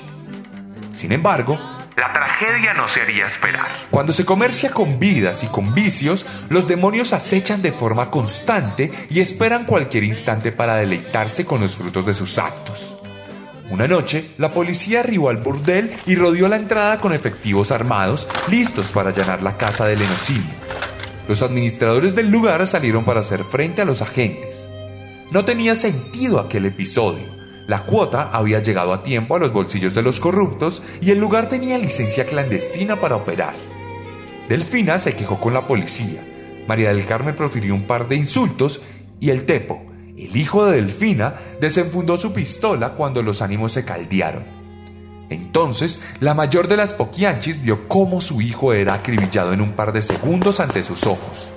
Sin 0.93 1.13
embargo, 1.13 1.59
la 1.97 2.13
tragedia 2.13 2.75
no 2.75 2.89
se 2.89 3.03
haría 3.03 3.27
esperar. 3.27 3.67
Cuando 3.91 4.13
se 4.13 4.25
comercia 4.25 4.71
con 4.71 4.99
vidas 4.99 5.45
y 5.45 5.47
con 5.47 5.73
vicios, 5.73 6.27
los 6.49 6.67
demonios 6.67 7.13
acechan 7.13 7.63
de 7.63 7.71
forma 7.71 8.11
constante 8.11 8.91
y 9.09 9.21
esperan 9.21 9.65
cualquier 9.65 10.05
instante 10.05 10.51
para 10.51 10.77
deleitarse 10.77 11.45
con 11.45 11.61
los 11.61 11.77
frutos 11.77 12.05
de 12.05 12.15
sus 12.15 12.39
actos. 12.39 12.97
Una 13.71 13.87
noche, 13.87 14.29
la 14.39 14.51
policía 14.51 15.01
arribó 15.01 15.29
al 15.29 15.37
burdel 15.37 15.95
y 16.05 16.17
rodeó 16.17 16.49
la 16.49 16.57
entrada 16.57 17.01
con 17.01 17.13
efectivos 17.13 17.71
armados, 17.71 18.27
listos 18.49 18.89
para 18.89 19.11
allanar 19.11 19.43
la 19.43 19.57
casa 19.57 19.87
del 19.87 20.03
enocinio. 20.03 20.60
Los 21.31 21.43
administradores 21.43 22.17
del 22.17 22.29
lugar 22.29 22.67
salieron 22.67 23.05
para 23.05 23.21
hacer 23.21 23.45
frente 23.45 23.81
a 23.81 23.85
los 23.85 24.03
agentes. 24.03 24.69
No 25.31 25.45
tenía 25.45 25.77
sentido 25.77 26.41
aquel 26.41 26.67
episodio. 26.67 27.25
La 27.69 27.85
cuota 27.85 28.31
había 28.33 28.59
llegado 28.59 28.93
a 28.93 29.05
tiempo 29.05 29.37
a 29.37 29.39
los 29.39 29.53
bolsillos 29.53 29.95
de 29.95 30.03
los 30.03 30.19
corruptos 30.19 30.83
y 31.01 31.13
el 31.13 31.21
lugar 31.21 31.49
tenía 31.49 31.79
licencia 31.79 32.27
clandestina 32.27 33.01
para 33.01 33.15
operar. 33.15 33.55
Delfina 34.49 34.99
se 34.99 35.15
quejó 35.15 35.39
con 35.39 35.55
la 35.55 35.69
policía. 35.69 36.21
María 36.67 36.93
del 36.93 37.07
Carmen 37.07 37.37
profirió 37.37 37.77
un 37.77 37.87
par 37.87 38.09
de 38.09 38.17
insultos 38.17 38.81
y 39.21 39.31
el 39.31 39.47
Tepo, 39.47 39.81
el 40.17 40.37
hijo 40.37 40.67
de 40.67 40.83
Delfina, 40.83 41.37
desenfundó 41.61 42.19
su 42.19 42.33
pistola 42.33 42.95
cuando 42.95 43.23
los 43.23 43.41
ánimos 43.41 43.71
se 43.71 43.85
caldearon. 43.85 44.60
Entonces, 45.31 46.01
la 46.19 46.35
mayor 46.35 46.67
de 46.67 46.77
las 46.77 46.93
poquianchis 46.93 47.63
vio 47.63 47.89
cómo 47.89 48.21
su 48.21 48.43
hijo 48.43 48.73
era 48.73 48.95
acribillado 48.95 49.53
en 49.53 49.61
un 49.61 49.73
par 49.73 49.93
de 49.93 50.03
segundos 50.03 50.59
ante 50.59 50.83
sus 50.83 51.07
ojos. 51.07 51.51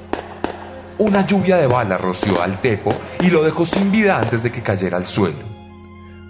Una 0.99 1.25
lluvia 1.25 1.57
de 1.57 1.65
balas 1.67 1.99
roció 1.99 2.41
al 2.41 2.61
Tepo 2.61 2.93
y 3.19 3.31
lo 3.31 3.43
dejó 3.43 3.65
sin 3.65 3.91
vida 3.91 4.19
antes 4.19 4.43
de 4.43 4.51
que 4.51 4.61
cayera 4.61 4.97
al 4.97 5.07
suelo. 5.07 5.53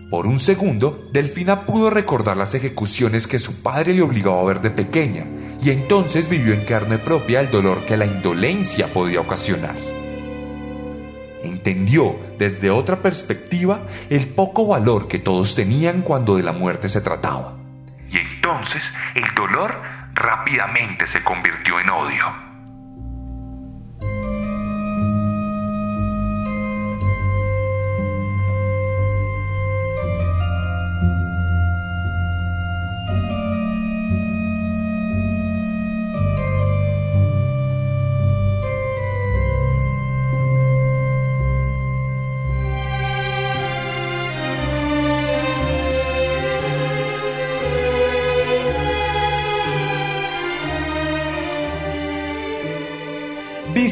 Por 0.09 0.25
un 0.25 0.39
segundo, 0.39 1.05
Delfina 1.11 1.65
pudo 1.65 1.89
recordar 1.89 2.37
las 2.37 2.53
ejecuciones 2.53 3.27
que 3.27 3.39
su 3.39 3.61
padre 3.61 3.93
le 3.93 4.03
obligaba 4.03 4.39
a 4.39 4.45
ver 4.45 4.61
de 4.61 4.69
pequeña, 4.69 5.25
y 5.61 5.71
entonces 5.71 6.29
vivió 6.29 6.53
en 6.53 6.65
carne 6.65 6.97
propia 6.97 7.41
el 7.41 7.49
dolor 7.49 7.83
que 7.85 7.97
la 7.97 8.05
indolencia 8.05 8.87
podía 8.93 9.21
ocasionar. 9.21 9.92
Entendió 11.43 12.15
desde 12.37 12.71
otra 12.71 12.97
perspectiva 12.97 13.81
el 14.09 14.27
poco 14.27 14.65
valor 14.67 15.07
que 15.07 15.19
todos 15.19 15.55
tenían 15.55 16.01
cuando 16.01 16.37
de 16.37 16.43
la 16.43 16.53
muerte 16.53 16.89
se 16.89 17.01
trataba. 17.01 17.57
Y 18.09 18.17
entonces 18.17 18.81
el 19.15 19.25
dolor 19.35 19.75
rápidamente 20.13 21.05
se 21.07 21.23
convirtió 21.23 21.79
en 21.79 21.89
odio. 21.89 22.42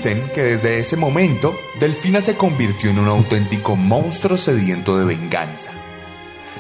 Dicen 0.04 0.32
que 0.34 0.42
desde 0.42 0.80
ese 0.80 0.98
momento, 0.98 1.56
Delfina 1.80 2.22
se 2.22 2.36
convirtió 2.36 2.90
en 2.90 2.98
un 2.98 3.08
auténtico 3.08 3.76
monstruo 3.76 4.36
sediento 4.36 4.98
de 4.98 5.06
venganza. 5.06 5.72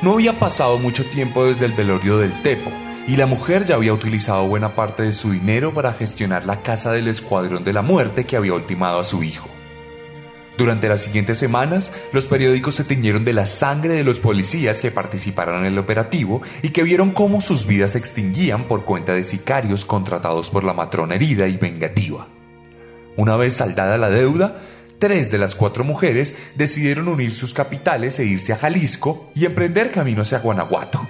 No 0.03 0.13
había 0.13 0.37
pasado 0.37 0.77
mucho 0.77 1.03
tiempo 1.07 1.43
desde 1.47 1.65
el 1.65 1.73
velorio 1.73 2.19
del 2.19 2.39
Tepo, 2.43 2.69
y 3.07 3.15
la 3.15 3.25
mujer 3.25 3.65
ya 3.65 3.73
había 3.73 3.95
utilizado 3.95 4.47
buena 4.47 4.75
parte 4.75 5.01
de 5.01 5.13
su 5.13 5.31
dinero 5.31 5.73
para 5.73 5.91
gestionar 5.91 6.45
la 6.45 6.61
casa 6.61 6.91
del 6.91 7.07
Escuadrón 7.07 7.63
de 7.63 7.73
la 7.73 7.81
Muerte 7.81 8.27
que 8.27 8.37
había 8.37 8.53
ultimado 8.53 8.99
a 8.99 9.03
su 9.03 9.23
hijo. 9.23 9.49
Durante 10.55 10.87
las 10.87 11.01
siguientes 11.01 11.39
semanas, 11.39 11.93
los 12.13 12.27
periódicos 12.27 12.75
se 12.75 12.83
tiñeron 12.83 13.25
de 13.25 13.33
la 13.33 13.47
sangre 13.47 13.95
de 13.95 14.03
los 14.03 14.19
policías 14.19 14.81
que 14.81 14.91
participaron 14.91 15.61
en 15.61 15.65
el 15.65 15.79
operativo 15.79 16.43
y 16.61 16.69
que 16.69 16.83
vieron 16.83 17.09
cómo 17.09 17.41
sus 17.41 17.65
vidas 17.65 17.93
se 17.93 17.97
extinguían 17.97 18.65
por 18.65 18.85
cuenta 18.85 19.15
de 19.15 19.23
sicarios 19.23 19.83
contratados 19.83 20.51
por 20.51 20.63
la 20.63 20.73
matrona 20.73 21.15
herida 21.15 21.47
y 21.47 21.57
vengativa. 21.57 22.27
Una 23.21 23.35
vez 23.35 23.57
saldada 23.57 23.99
la 23.99 24.09
deuda, 24.09 24.55
tres 24.97 25.29
de 25.29 25.37
las 25.37 25.53
cuatro 25.53 25.83
mujeres 25.83 26.35
decidieron 26.55 27.07
unir 27.07 27.35
sus 27.35 27.53
capitales 27.53 28.17
e 28.17 28.25
irse 28.25 28.51
a 28.51 28.57
Jalisco 28.57 29.29
y 29.35 29.45
emprender 29.45 29.91
camino 29.91 30.23
hacia 30.23 30.39
Guanajuato. 30.39 31.07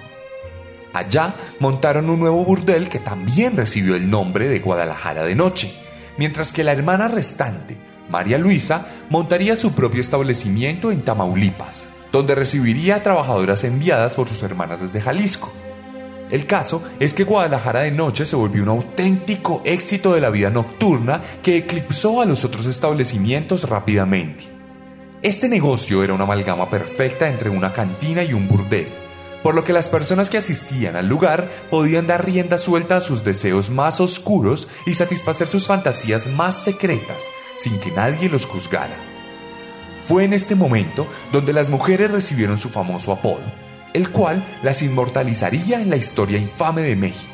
Allá 0.92 1.34
montaron 1.58 2.10
un 2.10 2.20
nuevo 2.20 2.44
burdel 2.44 2.90
que 2.90 2.98
también 2.98 3.56
recibió 3.56 3.96
el 3.96 4.10
nombre 4.10 4.46
de 4.46 4.58
Guadalajara 4.58 5.24
de 5.24 5.34
Noche, 5.34 5.72
mientras 6.18 6.52
que 6.52 6.64
la 6.64 6.72
hermana 6.72 7.08
restante, 7.08 7.78
María 8.10 8.36
Luisa, 8.36 8.88
montaría 9.08 9.56
su 9.56 9.72
propio 9.72 10.02
establecimiento 10.02 10.92
en 10.92 11.00
Tamaulipas, 11.00 11.86
donde 12.12 12.34
recibiría 12.34 13.02
trabajadoras 13.02 13.64
enviadas 13.64 14.16
por 14.16 14.28
sus 14.28 14.42
hermanas 14.42 14.82
desde 14.82 15.00
Jalisco. 15.00 15.50
El 16.32 16.46
caso 16.46 16.82
es 16.98 17.12
que 17.12 17.24
Guadalajara 17.24 17.80
de 17.80 17.90
noche 17.90 18.24
se 18.24 18.36
volvió 18.36 18.62
un 18.62 18.70
auténtico 18.70 19.60
éxito 19.66 20.14
de 20.14 20.22
la 20.22 20.30
vida 20.30 20.48
nocturna 20.48 21.20
que 21.42 21.58
eclipsó 21.58 22.22
a 22.22 22.24
los 22.24 22.46
otros 22.46 22.64
establecimientos 22.64 23.68
rápidamente. 23.68 24.44
Este 25.20 25.50
negocio 25.50 26.02
era 26.02 26.14
una 26.14 26.24
amalgama 26.24 26.70
perfecta 26.70 27.28
entre 27.28 27.50
una 27.50 27.74
cantina 27.74 28.24
y 28.24 28.32
un 28.32 28.48
burdel, 28.48 28.88
por 29.42 29.54
lo 29.54 29.62
que 29.62 29.74
las 29.74 29.90
personas 29.90 30.30
que 30.30 30.38
asistían 30.38 30.96
al 30.96 31.06
lugar 31.06 31.50
podían 31.70 32.06
dar 32.06 32.24
rienda 32.24 32.56
suelta 32.56 32.96
a 32.96 33.02
sus 33.02 33.24
deseos 33.24 33.68
más 33.68 34.00
oscuros 34.00 34.68
y 34.86 34.94
satisfacer 34.94 35.48
sus 35.48 35.66
fantasías 35.66 36.28
más 36.28 36.64
secretas 36.64 37.20
sin 37.56 37.78
que 37.78 37.90
nadie 37.90 38.30
los 38.30 38.46
juzgara. 38.46 38.96
Fue 40.02 40.24
en 40.24 40.32
este 40.32 40.54
momento 40.54 41.06
donde 41.30 41.52
las 41.52 41.68
mujeres 41.68 42.10
recibieron 42.10 42.58
su 42.58 42.70
famoso 42.70 43.12
apodo, 43.12 43.42
el 43.92 44.10
cual 44.10 44.44
las 44.62 44.82
inmortalizaría 44.82 45.80
en 45.80 45.90
la 45.90 45.96
historia 45.96 46.38
infame 46.38 46.82
de 46.82 46.96
México. 46.96 47.32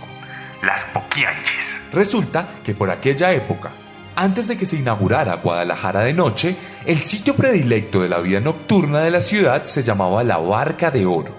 Las 0.63 0.85
Poquianchis. 0.87 1.55
Resulta 1.93 2.49
que 2.65 2.75
por 2.75 2.91
aquella 2.91 3.33
época, 3.33 3.73
antes 4.17 4.49
de 4.49 4.57
que 4.57 4.67
se 4.67 4.77
inaugurara 4.77 5.37
Guadalajara 5.37 6.01
de 6.01 6.13
noche, 6.13 6.57
el 6.85 6.99
sitio 6.99 7.35
predilecto 7.35 8.03
de 8.03 8.09
la 8.09 8.19
vida 8.19 8.41
nocturna 8.41 9.01
de 9.01 9.11
la 9.11 9.21
ciudad 9.21 9.65
se 9.67 9.85
llamaba 9.85 10.25
la 10.25 10.39
Barca 10.39 10.91
de 10.91 11.07
Oro. 11.07 11.37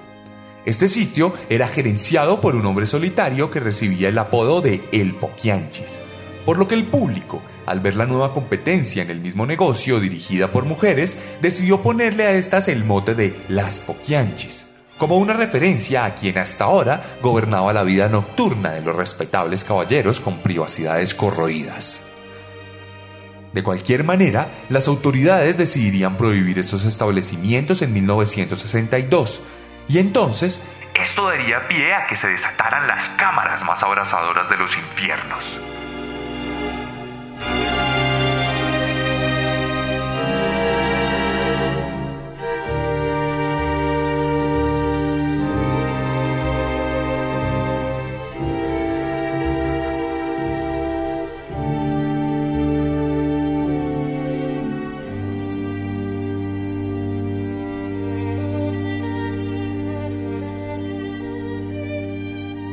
Este 0.65 0.87
sitio 0.87 1.33
era 1.49 1.67
gerenciado 1.67 2.41
por 2.41 2.55
un 2.55 2.65
hombre 2.65 2.85
solitario 2.85 3.51
que 3.51 3.59
recibía 3.59 4.09
el 4.09 4.17
apodo 4.17 4.61
de 4.61 4.81
El 4.91 5.15
Poquianchis, 5.15 5.99
por 6.45 6.57
lo 6.57 6.67
que 6.67 6.75
el 6.75 6.85
público, 6.85 7.41
al 7.65 7.79
ver 7.79 7.95
la 7.95 8.05
nueva 8.05 8.31
competencia 8.31 9.01
en 9.01 9.09
el 9.09 9.19
mismo 9.19 9.45
negocio 9.45 9.99
dirigida 9.99 10.51
por 10.51 10.65
mujeres, 10.65 11.17
decidió 11.41 11.81
ponerle 11.81 12.25
a 12.25 12.31
estas 12.31 12.67
el 12.67 12.85
mote 12.85 13.15
de 13.15 13.39
Las 13.49 13.79
Poquianchis 13.79 14.68
como 14.99 15.17
una 15.17 15.33
referencia 15.33 16.05
a 16.05 16.13
quien 16.13 16.37
hasta 16.37 16.65
ahora 16.65 17.01
gobernaba 17.21 17.73
la 17.73 17.83
vida 17.83 18.09
nocturna 18.09 18.71
de 18.71 18.81
los 18.81 18.95
respetables 18.95 19.63
caballeros 19.63 20.19
con 20.19 20.39
privacidades 20.39 21.15
corroídas. 21.15 22.05
De 23.53 23.63
cualquier 23.63 24.03
manera, 24.03 24.49
las 24.69 24.87
autoridades 24.87 25.57
decidirían 25.57 26.17
prohibir 26.17 26.59
estos 26.59 26.85
establecimientos 26.85 27.81
en 27.81 27.93
1962, 27.93 29.41
y 29.87 29.97
entonces 29.97 30.61
esto 30.93 31.27
daría 31.27 31.67
pie 31.67 31.93
a 31.93 32.05
que 32.05 32.15
se 32.15 32.27
desataran 32.27 32.85
las 32.85 33.07
cámaras 33.17 33.63
más 33.63 33.81
abrasadoras 33.81 34.49
de 34.49 34.57
los 34.57 34.75
infiernos. 34.75 35.78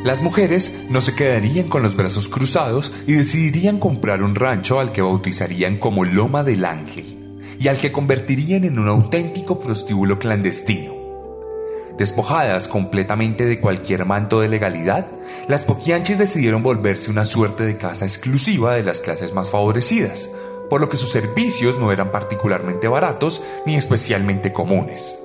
Las 0.06 0.22
mujeres 0.22 0.72
no 0.88 1.00
se 1.00 1.16
quedarían 1.16 1.66
con 1.68 1.82
los 1.82 1.96
brazos 1.96 2.28
cruzados 2.28 2.92
y 3.08 3.14
decidirían 3.14 3.80
comprar 3.80 4.22
un 4.22 4.36
rancho 4.36 4.78
al 4.78 4.92
que 4.92 5.02
bautizarían 5.02 5.78
como 5.78 6.04
Loma 6.04 6.44
del 6.44 6.64
Ángel 6.64 7.40
y 7.58 7.66
al 7.66 7.78
que 7.78 7.90
convertirían 7.90 8.62
en 8.62 8.78
un 8.78 8.86
auténtico 8.86 9.58
prostíbulo 9.58 10.20
clandestino. 10.20 10.94
Despojadas 11.98 12.68
completamente 12.68 13.46
de 13.46 13.58
cualquier 13.58 14.04
manto 14.04 14.40
de 14.40 14.48
legalidad, 14.48 15.08
las 15.48 15.64
poquianches 15.64 16.18
decidieron 16.18 16.62
volverse 16.62 17.10
una 17.10 17.24
suerte 17.24 17.64
de 17.64 17.76
casa 17.76 18.04
exclusiva 18.04 18.76
de 18.76 18.84
las 18.84 19.00
clases 19.00 19.34
más 19.34 19.50
favorecidas, 19.50 20.30
por 20.70 20.80
lo 20.80 20.88
que 20.88 20.98
sus 20.98 21.10
servicios 21.10 21.80
no 21.80 21.90
eran 21.90 22.12
particularmente 22.12 22.86
baratos 22.86 23.42
ni 23.66 23.74
especialmente 23.74 24.52
comunes. 24.52 25.18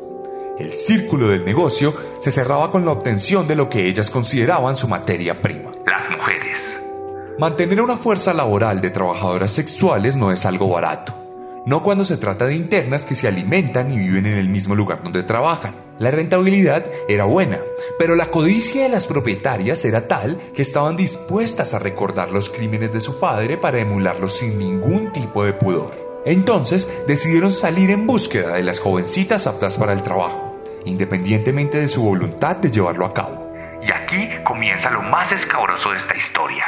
El 0.61 0.77
círculo 0.77 1.27
del 1.27 1.43
negocio 1.43 1.91
se 2.19 2.31
cerraba 2.31 2.69
con 2.69 2.85
la 2.85 2.91
obtención 2.91 3.47
de 3.47 3.55
lo 3.55 3.67
que 3.67 3.87
ellas 3.87 4.11
consideraban 4.11 4.75
su 4.75 4.87
materia 4.87 5.41
prima, 5.41 5.71
las 5.87 6.07
mujeres. 6.07 6.59
Mantener 7.39 7.81
una 7.81 7.97
fuerza 7.97 8.31
laboral 8.31 8.79
de 8.79 8.91
trabajadoras 8.91 9.49
sexuales 9.49 10.15
no 10.15 10.31
es 10.31 10.45
algo 10.45 10.69
barato, 10.69 11.15
no 11.65 11.81
cuando 11.81 12.05
se 12.05 12.17
trata 12.17 12.45
de 12.45 12.53
internas 12.53 13.05
que 13.05 13.15
se 13.15 13.27
alimentan 13.27 13.91
y 13.91 13.97
viven 13.97 14.27
en 14.27 14.37
el 14.37 14.49
mismo 14.49 14.75
lugar 14.75 15.01
donde 15.01 15.23
trabajan. 15.23 15.73
La 15.97 16.11
rentabilidad 16.11 16.85
era 17.09 17.23
buena, 17.25 17.59
pero 17.97 18.15
la 18.15 18.27
codicia 18.27 18.83
de 18.83 18.89
las 18.89 19.07
propietarias 19.07 19.83
era 19.83 20.07
tal 20.07 20.37
que 20.53 20.61
estaban 20.61 20.95
dispuestas 20.95 21.73
a 21.73 21.79
recordar 21.79 22.29
los 22.29 22.51
crímenes 22.51 22.93
de 22.93 23.01
su 23.01 23.19
padre 23.19 23.57
para 23.57 23.79
emularlos 23.79 24.37
sin 24.37 24.59
ningún 24.59 25.11
tipo 25.11 25.43
de 25.43 25.53
pudor. 25.53 26.21
Entonces 26.23 26.87
decidieron 27.07 27.51
salir 27.51 27.89
en 27.89 28.05
búsqueda 28.05 28.53
de 28.53 28.61
las 28.61 28.77
jovencitas 28.77 29.47
aptas 29.47 29.79
para 29.79 29.93
el 29.93 30.03
trabajo 30.03 30.50
independientemente 30.85 31.79
de 31.79 31.87
su 31.87 32.03
voluntad 32.03 32.57
de 32.57 32.71
llevarlo 32.71 33.05
a 33.05 33.13
cabo. 33.13 33.51
Y 33.83 33.91
aquí 33.91 34.29
comienza 34.43 34.89
lo 34.91 35.01
más 35.01 35.31
escabroso 35.31 35.91
de 35.91 35.97
esta 35.97 36.15
historia. 36.15 36.65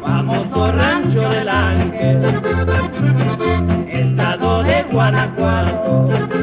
Vamos 0.00 0.52
a 0.52 0.72
rancho 0.72 1.28
del 1.28 1.48
ángel, 1.48 2.24
estado 3.88 4.62
de 4.64 4.82
Guanajuato. 4.90 6.33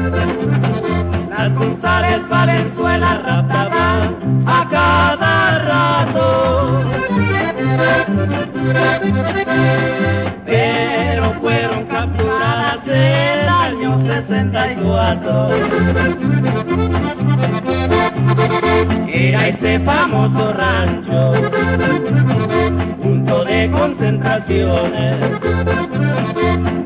González, 1.50 2.28
Valenzuela, 2.28 3.20
Raptadá, 3.26 4.10
a 4.46 4.68
cada 4.70 5.58
rato. 5.58 6.84
Pero 10.46 11.32
fueron 11.40 11.84
capturadas 11.86 12.86
el 12.86 13.48
año 13.48 14.00
64. 14.06 15.48
Era 19.08 19.48
ese 19.48 19.80
famoso 19.80 20.52
rancho, 20.52 21.32
punto 23.02 23.44
de 23.44 23.70
concentraciones, 23.70 25.30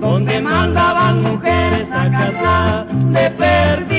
donde 0.01 0.41
mandaban 0.41 1.23
mujeres 1.23 1.89
a 1.93 2.11
casa 2.11 2.87
de 3.11 3.31
perdido. 3.33 3.96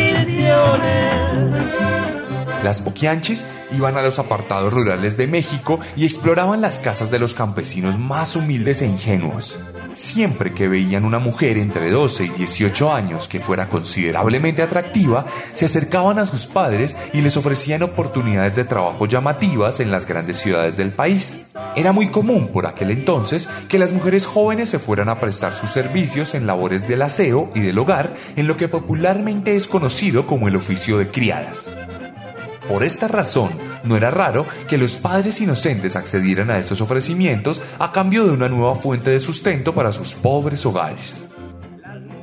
Las 2.63 2.81
poquianchis 2.81 3.45
iban 3.71 3.97
a 3.97 4.01
los 4.01 4.19
apartados 4.19 4.73
rurales 4.73 5.15
de 5.15 5.27
México 5.27 5.79
y 5.95 6.05
exploraban 6.05 6.61
las 6.61 6.79
casas 6.79 7.11
de 7.11 7.19
los 7.19 7.33
campesinos 7.33 7.97
más 7.97 8.35
humildes 8.35 8.81
e 8.81 8.87
ingenuos. 8.87 9.57
Siempre 9.97 10.53
que 10.53 10.67
veían 10.67 11.05
una 11.05 11.17
mujer 11.17 11.57
entre 11.57 11.89
12 11.89 12.25
y 12.25 12.29
18 12.29 12.93
años 12.93 13.27
que 13.27 13.39
fuera 13.39 13.67
considerablemente 13.67 14.61
atractiva, 14.61 15.25
se 15.53 15.65
acercaban 15.65 16.19
a 16.19 16.27
sus 16.27 16.45
padres 16.45 16.95
y 17.13 17.21
les 17.21 17.35
ofrecían 17.35 17.81
oportunidades 17.81 18.55
de 18.55 18.63
trabajo 18.63 19.07
llamativas 19.07 19.79
en 19.79 19.89
las 19.89 20.05
grandes 20.05 20.37
ciudades 20.37 20.77
del 20.77 20.91
país. 20.91 21.47
Era 21.75 21.93
muy 21.93 22.09
común 22.09 22.49
por 22.49 22.67
aquel 22.67 22.91
entonces 22.91 23.49
que 23.69 23.79
las 23.79 23.91
mujeres 23.91 24.27
jóvenes 24.27 24.69
se 24.69 24.77
fueran 24.77 25.09
a 25.09 25.19
prestar 25.19 25.55
sus 25.55 25.71
servicios 25.71 26.35
en 26.35 26.45
labores 26.45 26.87
del 26.87 27.01
aseo 27.01 27.49
y 27.55 27.61
del 27.61 27.79
hogar 27.79 28.13
en 28.35 28.45
lo 28.45 28.55
que 28.55 28.67
popularmente 28.67 29.55
es 29.55 29.65
conocido 29.65 30.27
como 30.27 30.47
el 30.47 30.57
oficio 30.57 30.99
de 30.99 31.07
criadas. 31.07 31.71
Por 32.67 32.83
esta 32.83 33.07
razón, 33.07 33.49
no 33.83 33.95
era 33.95 34.11
raro 34.11 34.45
que 34.67 34.77
los 34.77 34.93
padres 34.93 35.39
inocentes 35.39 35.95
accedieran 35.95 36.51
a 36.51 36.57
estos 36.57 36.81
ofrecimientos 36.81 37.61
a 37.79 37.91
cambio 37.91 38.25
de 38.25 38.33
una 38.33 38.49
nueva 38.49 38.75
fuente 38.75 39.09
de 39.09 39.19
sustento 39.19 39.73
para 39.73 39.93
sus 39.93 40.13
pobres 40.15 40.65
hogares. 40.65 41.25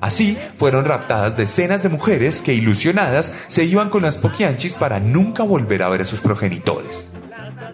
Así 0.02 0.36
fueron 0.58 0.84
raptadas 0.84 1.34
decenas 1.34 1.82
de 1.82 1.88
mujeres 1.88 2.42
que 2.42 2.52
ilusionadas 2.52 3.32
se 3.48 3.64
iban 3.64 3.88
con 3.88 4.02
las 4.02 4.18
poquianchis 4.18 4.74
para 4.74 5.00
nunca 5.00 5.44
volver 5.44 5.82
a 5.82 5.88
ver 5.88 6.02
a 6.02 6.04
sus 6.04 6.20
progenitores. 6.20 7.08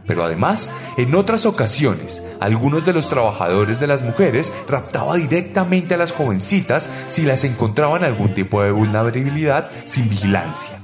Pero 0.06 0.24
además, 0.24 0.70
en 0.96 1.14
otras 1.16 1.44
ocasiones, 1.44 2.22
algunos 2.38 2.86
de 2.86 2.92
los 2.92 3.08
trabajadores 3.08 3.80
de 3.80 3.88
las 3.88 4.02
mujeres 4.02 4.52
raptaba 4.68 5.16
directamente 5.16 5.94
a 5.94 5.98
las 5.98 6.12
jovencitas 6.12 6.88
si 7.08 7.22
las 7.22 7.42
encontraban 7.42 8.04
algún 8.04 8.32
tipo 8.32 8.62
de 8.62 8.70
vulnerabilidad 8.70 9.68
sin 9.84 10.08
vigilancia. 10.08 10.79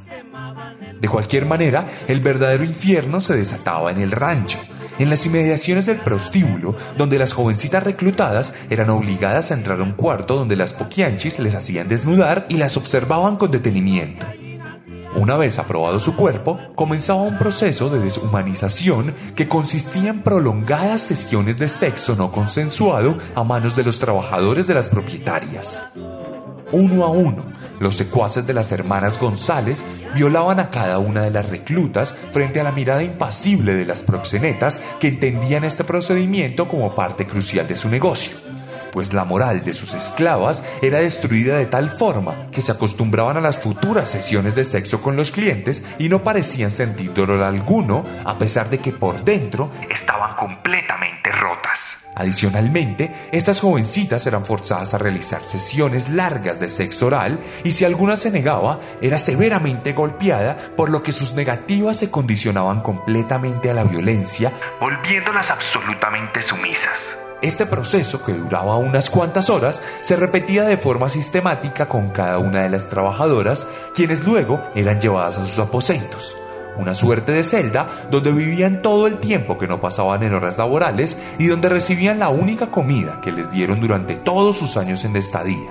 De 1.00 1.08
cualquier 1.08 1.46
manera, 1.46 1.86
el 2.08 2.20
verdadero 2.20 2.64
infierno 2.64 3.20
se 3.20 3.36
desataba 3.36 3.90
en 3.90 4.00
el 4.00 4.10
rancho, 4.10 4.58
en 4.98 5.10
las 5.10 5.26
inmediaciones 5.26 5.86
del 5.86 5.98
prostíbulo, 5.98 6.76
donde 6.96 7.18
las 7.18 7.32
jovencitas 7.32 7.82
reclutadas 7.82 8.54
eran 8.70 8.90
obligadas 8.90 9.50
a 9.50 9.54
entrar 9.54 9.80
a 9.80 9.82
un 9.82 9.92
cuarto 9.92 10.36
donde 10.36 10.56
las 10.56 10.72
poquianchis 10.72 11.38
les 11.38 11.54
hacían 11.54 11.88
desnudar 11.88 12.46
y 12.48 12.56
las 12.56 12.76
observaban 12.76 13.36
con 13.36 13.50
detenimiento. 13.50 14.26
Una 15.16 15.38
vez 15.38 15.58
aprobado 15.58 15.98
su 15.98 16.14
cuerpo, 16.14 16.60
comenzaba 16.74 17.22
un 17.22 17.38
proceso 17.38 17.88
de 17.88 18.00
deshumanización 18.00 19.14
que 19.34 19.48
consistía 19.48 20.10
en 20.10 20.22
prolongadas 20.22 21.00
sesiones 21.00 21.58
de 21.58 21.70
sexo 21.70 22.16
no 22.16 22.30
consensuado 22.30 23.16
a 23.34 23.42
manos 23.42 23.76
de 23.76 23.84
los 23.84 23.98
trabajadores 23.98 24.66
de 24.66 24.74
las 24.74 24.90
propietarias. 24.90 25.80
Uno 26.70 27.04
a 27.04 27.08
uno, 27.08 27.46
los 27.80 27.96
secuaces 27.96 28.46
de 28.46 28.54
las 28.54 28.72
hermanas 28.72 29.18
González 29.18 29.84
violaban 30.14 30.60
a 30.60 30.70
cada 30.70 30.98
una 30.98 31.22
de 31.22 31.30
las 31.30 31.48
reclutas 31.48 32.14
frente 32.32 32.60
a 32.60 32.64
la 32.64 32.72
mirada 32.72 33.02
impasible 33.02 33.74
de 33.74 33.84
las 33.84 34.02
proxenetas 34.02 34.80
que 35.00 35.08
entendían 35.08 35.64
este 35.64 35.84
procedimiento 35.84 36.68
como 36.68 36.94
parte 36.94 37.26
crucial 37.26 37.68
de 37.68 37.76
su 37.76 37.88
negocio, 37.88 38.36
pues 38.92 39.12
la 39.12 39.24
moral 39.24 39.64
de 39.64 39.74
sus 39.74 39.94
esclavas 39.94 40.64
era 40.82 41.00
destruida 41.00 41.58
de 41.58 41.66
tal 41.66 41.90
forma 41.90 42.50
que 42.50 42.62
se 42.62 42.72
acostumbraban 42.72 43.36
a 43.36 43.40
las 43.42 43.58
futuras 43.58 44.10
sesiones 44.10 44.54
de 44.54 44.64
sexo 44.64 45.02
con 45.02 45.16
los 45.16 45.30
clientes 45.30 45.84
y 45.98 46.08
no 46.08 46.22
parecían 46.22 46.70
sentir 46.70 47.12
dolor 47.12 47.42
alguno 47.42 48.06
a 48.24 48.38
pesar 48.38 48.70
de 48.70 48.78
que 48.78 48.92
por 48.92 49.22
dentro 49.24 49.70
estaban 49.90 50.34
completamente 50.36 51.30
rotas. 51.32 52.05
Adicionalmente, 52.18 53.28
estas 53.30 53.60
jovencitas 53.60 54.26
eran 54.26 54.46
forzadas 54.46 54.94
a 54.94 54.98
realizar 54.98 55.44
sesiones 55.44 56.08
largas 56.08 56.58
de 56.58 56.70
sexo 56.70 57.08
oral 57.08 57.38
y 57.62 57.72
si 57.72 57.84
alguna 57.84 58.16
se 58.16 58.30
negaba, 58.30 58.80
era 59.02 59.18
severamente 59.18 59.92
golpeada, 59.92 60.56
por 60.78 60.88
lo 60.88 61.02
que 61.02 61.12
sus 61.12 61.34
negativas 61.34 61.98
se 61.98 62.10
condicionaban 62.10 62.80
completamente 62.80 63.70
a 63.70 63.74
la 63.74 63.84
violencia, 63.84 64.50
volviéndolas 64.80 65.50
absolutamente 65.50 66.40
sumisas. 66.40 66.98
Este 67.42 67.66
proceso, 67.66 68.24
que 68.24 68.32
duraba 68.32 68.78
unas 68.78 69.10
cuantas 69.10 69.50
horas, 69.50 69.82
se 70.00 70.16
repetía 70.16 70.64
de 70.64 70.78
forma 70.78 71.10
sistemática 71.10 71.86
con 71.86 72.08
cada 72.08 72.38
una 72.38 72.62
de 72.62 72.70
las 72.70 72.88
trabajadoras, 72.88 73.68
quienes 73.94 74.24
luego 74.24 74.66
eran 74.74 75.02
llevadas 75.02 75.36
a 75.36 75.44
sus 75.44 75.58
aposentos 75.58 76.34
una 76.76 76.94
suerte 76.94 77.32
de 77.32 77.44
celda 77.44 77.88
donde 78.10 78.32
vivían 78.32 78.82
todo 78.82 79.06
el 79.06 79.18
tiempo 79.18 79.58
que 79.58 79.68
no 79.68 79.80
pasaban 79.80 80.22
en 80.22 80.34
horas 80.34 80.58
laborales 80.58 81.18
y 81.38 81.46
donde 81.46 81.68
recibían 81.68 82.18
la 82.18 82.28
única 82.28 82.70
comida 82.70 83.20
que 83.20 83.32
les 83.32 83.50
dieron 83.50 83.80
durante 83.80 84.14
todos 84.14 84.56
sus 84.56 84.76
años 84.76 85.04
en 85.04 85.16
estadía. 85.16 85.70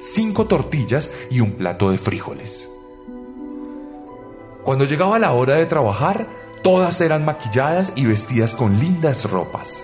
Cinco 0.00 0.46
tortillas 0.46 1.10
y 1.30 1.40
un 1.40 1.52
plato 1.52 1.90
de 1.90 1.98
frijoles. 1.98 2.68
Cuando 4.62 4.84
llegaba 4.84 5.18
la 5.18 5.32
hora 5.32 5.54
de 5.54 5.66
trabajar, 5.66 6.26
todas 6.62 7.00
eran 7.00 7.24
maquilladas 7.24 7.92
y 7.96 8.06
vestidas 8.06 8.54
con 8.54 8.78
lindas 8.78 9.30
ropas. 9.30 9.82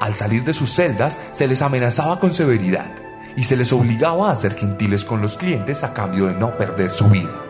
Al 0.00 0.16
salir 0.16 0.44
de 0.44 0.54
sus 0.54 0.72
celdas 0.72 1.18
se 1.34 1.46
les 1.46 1.62
amenazaba 1.62 2.20
con 2.20 2.32
severidad 2.32 2.90
y 3.36 3.44
se 3.44 3.56
les 3.56 3.72
obligaba 3.72 4.30
a 4.30 4.36
ser 4.36 4.54
gentiles 4.54 5.04
con 5.04 5.20
los 5.20 5.36
clientes 5.36 5.84
a 5.84 5.92
cambio 5.92 6.26
de 6.26 6.34
no 6.34 6.56
perder 6.56 6.90
su 6.90 7.06
vida 7.08 7.49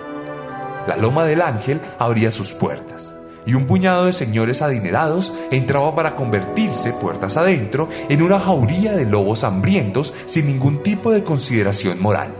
la 0.87 0.97
Loma 0.97 1.25
del 1.25 1.43
Ángel 1.43 1.81
abría 1.99 2.31
sus 2.31 2.53
puertas 2.53 3.15
y 3.47 3.55
un 3.55 3.67
puñado 3.67 4.07
de 4.07 4.13
señores 4.13 4.63
adinerados 4.63 5.35
entraba 5.51 5.95
para 5.95 6.15
convertirse, 6.15 6.93
puertas 6.93 7.37
adentro, 7.37 7.89
en 8.09 8.23
una 8.23 8.39
jauría 8.39 8.93
de 8.93 9.07
lobos 9.07 9.45
hambrientos 9.45 10.15
sin 10.27 10.47
ningún 10.47 10.83
tipo 10.83 11.11
de 11.11 11.25
consideración 11.25 12.01
moral. 12.01 12.35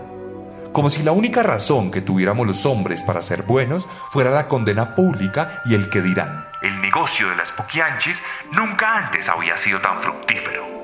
Como 0.73 0.89
si 0.89 1.03
la 1.03 1.13
única 1.13 1.43
razón 1.43 1.91
que 1.91 2.01
tuviéramos 2.01 2.47
los 2.47 2.65
hombres 2.65 3.03
para 3.03 3.23
ser 3.23 3.43
buenos 3.43 3.89
fuera 4.11 4.31
la 4.31 4.47
condena 4.47 4.95
pública 4.95 5.63
y 5.65 5.75
el 5.75 5.91
que 5.91 6.01
dirán. 6.01 6.47
El 6.63 6.81
negocio 6.81 7.29
de 7.29 7.37
las 7.37 7.51
poquianchis 7.53 8.19
nunca 8.53 9.07
antes 9.07 9.29
había 9.29 9.57
sido 9.57 9.81
tan 9.81 10.01
fructífero. 10.01 10.80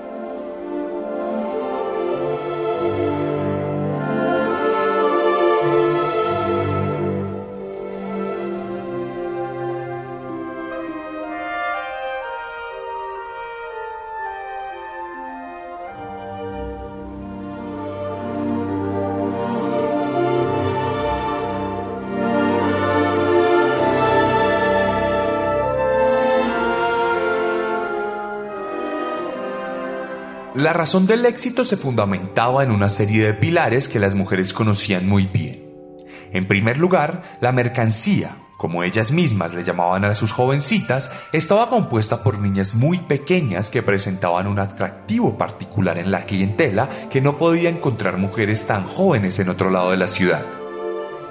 La 30.67 30.73
razón 30.73 31.07
del 31.07 31.25
éxito 31.27 31.65
se 31.65 31.77
fundamentaba 31.77 32.65
en 32.65 32.73
una 32.73 32.89
serie 32.89 33.25
de 33.25 33.35
pilares 33.35 33.87
que 33.87 34.01
las 34.01 34.17
mujeres 34.17 34.53
conocían 34.53 35.09
muy 35.09 35.25
bien. 35.25 35.65
En 36.33 36.49
primer 36.49 36.77
lugar, 36.77 37.23
la 37.41 37.53
mercancía, 37.53 38.33
como 38.57 38.83
ellas 38.83 39.13
mismas 39.13 39.55
le 39.55 39.63
llamaban 39.63 40.05
a 40.05 40.17
sus 40.17 40.33
jovencitas, 40.33 41.13
estaba 41.33 41.69
compuesta 41.69 42.25
por 42.25 42.41
niñas 42.41 42.75
muy 42.75 42.99
pequeñas 42.99 43.71
que 43.71 43.85
presentaban 43.85 44.49
un 44.49 44.59
atractivo 44.59 45.39
particular 45.39 45.99
en 45.99 46.11
la 46.11 46.23
clientela 46.27 46.89
que 47.13 47.21
no 47.21 47.39
podía 47.39 47.71
encontrar 47.71 48.17
mujeres 48.17 48.67
tan 48.67 48.87
jóvenes 48.87 49.39
en 49.39 49.51
otro 49.51 49.71
lado 49.71 49.93
de 49.93 49.99
la 49.99 50.09
ciudad. 50.09 50.45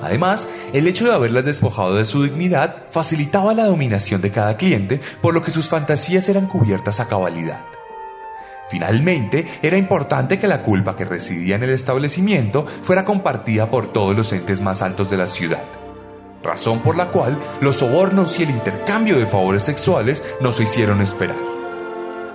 Además, 0.02 0.48
el 0.71 0.88
hecho 0.88 1.08
de 1.08 1.13
haberlas 1.13 1.43
despojado 1.43 1.95
de 1.95 2.06
su 2.06 2.24
dignidad 2.24 2.86
facilitaba 2.89 3.54
la 3.54 3.65
dominación 3.65 4.21
de 4.21 4.32
cada 4.32 4.56
cliente, 4.56 5.02
por 5.21 5.34
lo 5.34 5.43
que 5.43 5.52
sus 5.52 5.67
fantasías 5.67 6.30
eran 6.30 6.48
cubiertas 6.48 7.02
a 7.02 7.10
cabalidad. 7.10 7.74
Finalmente, 8.69 9.47
era 9.62 9.78
importante 9.78 10.39
que 10.39 10.47
la 10.47 10.63
culpa 10.63 10.95
que 10.95 11.06
residía 11.06 11.56
en 11.56 11.63
el 11.63 11.69
establecimiento 11.69 12.65
fuera 12.65 13.06
compartida 13.06 13.69
por 13.69 13.91
todos 13.91 14.15
los 14.15 14.34
entes 14.34 14.62
más 14.62 14.82
altos 14.82 15.10
de 15.10 15.17
la 15.17 15.28
ciudad, 15.28 15.63
razón 16.43 16.80
por 16.80 16.95
la 16.97 17.08
cual 17.08 17.38
los 17.62 17.78
sobornos 17.78 18.39
y 18.39 18.43
el 18.43 18.49
intercambio 18.49 19.19
de 19.19 19.28
favores 19.28 19.63
sexuales 19.63 20.23
no 20.41 20.51
se 20.51 20.63
hicieron 20.63 21.01
esperar. 21.01 21.38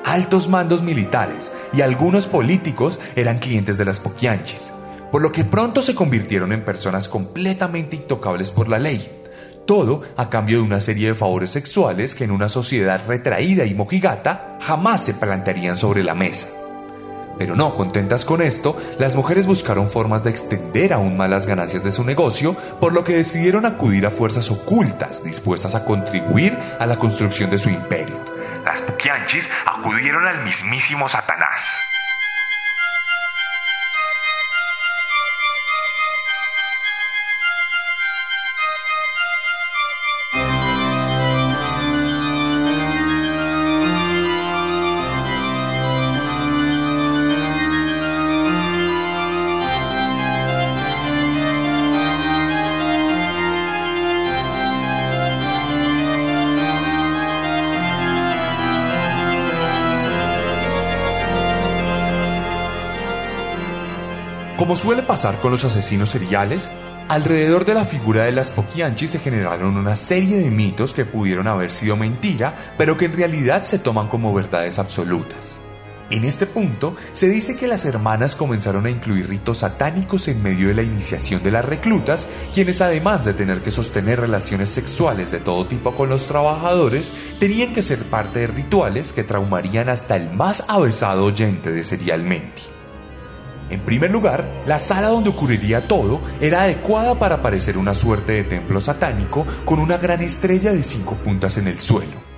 Altos 0.04 0.48
mandos 0.48 0.82
militares 0.82 1.52
y 1.72 1.82
algunos 1.82 2.26
políticos 2.26 3.00
eran 3.16 3.38
clientes 3.38 3.76
de 3.76 3.84
las 3.84 4.00
poquianchis, 4.00 4.72
por 5.10 5.22
lo 5.22 5.32
que 5.32 5.44
pronto 5.44 5.82
se 5.82 5.94
convirtieron 5.94 6.52
en 6.52 6.64
personas 6.64 7.08
completamente 7.08 7.96
intocables 7.96 8.50
por 8.52 8.68
la 8.68 8.78
ley. 8.78 9.19
Todo 9.70 10.02
a 10.16 10.28
cambio 10.28 10.58
de 10.58 10.64
una 10.64 10.80
serie 10.80 11.06
de 11.06 11.14
favores 11.14 11.52
sexuales 11.52 12.16
que 12.16 12.24
en 12.24 12.32
una 12.32 12.48
sociedad 12.48 13.00
retraída 13.06 13.64
y 13.66 13.74
mojigata 13.74 14.58
jamás 14.60 15.04
se 15.04 15.14
plantearían 15.14 15.76
sobre 15.76 16.02
la 16.02 16.16
mesa. 16.16 16.48
Pero 17.38 17.54
no 17.54 17.72
contentas 17.72 18.24
con 18.24 18.42
esto, 18.42 18.76
las 18.98 19.14
mujeres 19.14 19.46
buscaron 19.46 19.88
formas 19.88 20.24
de 20.24 20.30
extender 20.30 20.92
aún 20.92 21.16
más 21.16 21.30
las 21.30 21.46
ganancias 21.46 21.84
de 21.84 21.92
su 21.92 22.02
negocio, 22.02 22.56
por 22.80 22.92
lo 22.92 23.04
que 23.04 23.14
decidieron 23.14 23.64
acudir 23.64 24.06
a 24.06 24.10
fuerzas 24.10 24.50
ocultas 24.50 25.22
dispuestas 25.22 25.76
a 25.76 25.84
contribuir 25.84 26.58
a 26.80 26.86
la 26.86 26.96
construcción 26.96 27.48
de 27.48 27.58
su 27.58 27.68
imperio. 27.68 28.16
Las 28.64 28.80
Pukianchis 28.80 29.48
acudieron 29.66 30.26
al 30.26 30.42
mismísimo 30.42 31.08
Satanás. 31.08 31.89
Como 64.70 64.80
suele 64.80 65.02
pasar 65.02 65.40
con 65.40 65.50
los 65.50 65.64
asesinos 65.64 66.10
seriales, 66.10 66.70
alrededor 67.08 67.64
de 67.64 67.74
la 67.74 67.84
figura 67.84 68.22
de 68.22 68.30
las 68.30 68.52
Poquianchi 68.52 69.08
se 69.08 69.18
generaron 69.18 69.76
una 69.76 69.96
serie 69.96 70.36
de 70.36 70.52
mitos 70.52 70.92
que 70.94 71.04
pudieron 71.04 71.48
haber 71.48 71.72
sido 71.72 71.96
mentira, 71.96 72.54
pero 72.78 72.96
que 72.96 73.06
en 73.06 73.16
realidad 73.16 73.64
se 73.64 73.80
toman 73.80 74.06
como 74.06 74.32
verdades 74.32 74.78
absolutas. 74.78 75.58
En 76.10 76.24
este 76.24 76.46
punto, 76.46 76.94
se 77.12 77.28
dice 77.28 77.56
que 77.56 77.66
las 77.66 77.84
hermanas 77.84 78.36
comenzaron 78.36 78.86
a 78.86 78.90
incluir 78.90 79.28
ritos 79.28 79.58
satánicos 79.58 80.28
en 80.28 80.40
medio 80.40 80.68
de 80.68 80.74
la 80.74 80.82
iniciación 80.84 81.42
de 81.42 81.50
las 81.50 81.64
reclutas, 81.64 82.28
quienes 82.54 82.80
además 82.80 83.24
de 83.24 83.34
tener 83.34 83.62
que 83.62 83.72
sostener 83.72 84.20
relaciones 84.20 84.70
sexuales 84.70 85.32
de 85.32 85.40
todo 85.40 85.66
tipo 85.66 85.96
con 85.96 86.10
los 86.10 86.26
trabajadores, 86.26 87.10
tenían 87.40 87.74
que 87.74 87.82
ser 87.82 88.04
parte 88.04 88.38
de 88.38 88.46
rituales 88.46 89.12
que 89.12 89.24
traumarían 89.24 89.88
hasta 89.88 90.14
el 90.14 90.30
más 90.30 90.62
avesado 90.68 91.24
oyente 91.24 91.72
de 91.72 91.82
serialmente. 91.82 92.79
En 93.70 93.80
primer 93.80 94.10
lugar, 94.10 94.44
la 94.66 94.80
sala 94.80 95.08
donde 95.08 95.30
ocurriría 95.30 95.86
todo 95.86 96.20
era 96.40 96.62
adecuada 96.62 97.14
para 97.18 97.40
parecer 97.40 97.78
una 97.78 97.94
suerte 97.94 98.32
de 98.32 98.44
templo 98.44 98.80
satánico 98.80 99.46
con 99.64 99.78
una 99.78 99.96
gran 99.96 100.20
estrella 100.22 100.72
de 100.72 100.82
cinco 100.82 101.14
puntas 101.14 101.56
en 101.56 101.68
el 101.68 101.78
suelo. 101.78 102.30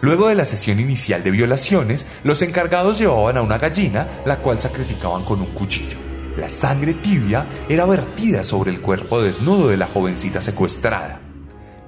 Luego 0.00 0.28
de 0.28 0.36
la 0.36 0.44
sesión 0.44 0.78
inicial 0.78 1.24
de 1.24 1.30
violaciones, 1.32 2.06
los 2.22 2.42
encargados 2.42 2.98
llevaban 2.98 3.36
a 3.36 3.42
una 3.42 3.58
gallina, 3.58 4.08
la 4.24 4.38
cual 4.38 4.60
sacrificaban 4.60 5.24
con 5.24 5.40
un 5.40 5.48
cuchillo. 5.48 5.96
La 6.36 6.48
sangre 6.48 6.94
tibia 6.94 7.46
era 7.68 7.84
vertida 7.84 8.42
sobre 8.42 8.70
el 8.70 8.80
cuerpo 8.80 9.20
desnudo 9.20 9.68
de 9.68 9.76
la 9.76 9.86
jovencita 9.86 10.40
secuestrada. 10.40 11.20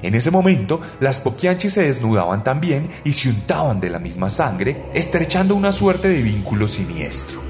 En 0.02 0.14
ese 0.14 0.30
momento, 0.30 0.80
las 1.00 1.20
poquianchis 1.20 1.72
se 1.72 1.82
desnudaban 1.82 2.44
también 2.44 2.90
y 3.04 3.14
se 3.14 3.30
untaban 3.30 3.80
de 3.80 3.90
la 3.90 3.98
misma 3.98 4.28
sangre, 4.30 4.84
estrechando 4.92 5.54
una 5.54 5.72
suerte 5.72 6.08
de 6.08 6.22
vínculo 6.22 6.68
siniestro. 6.68 7.43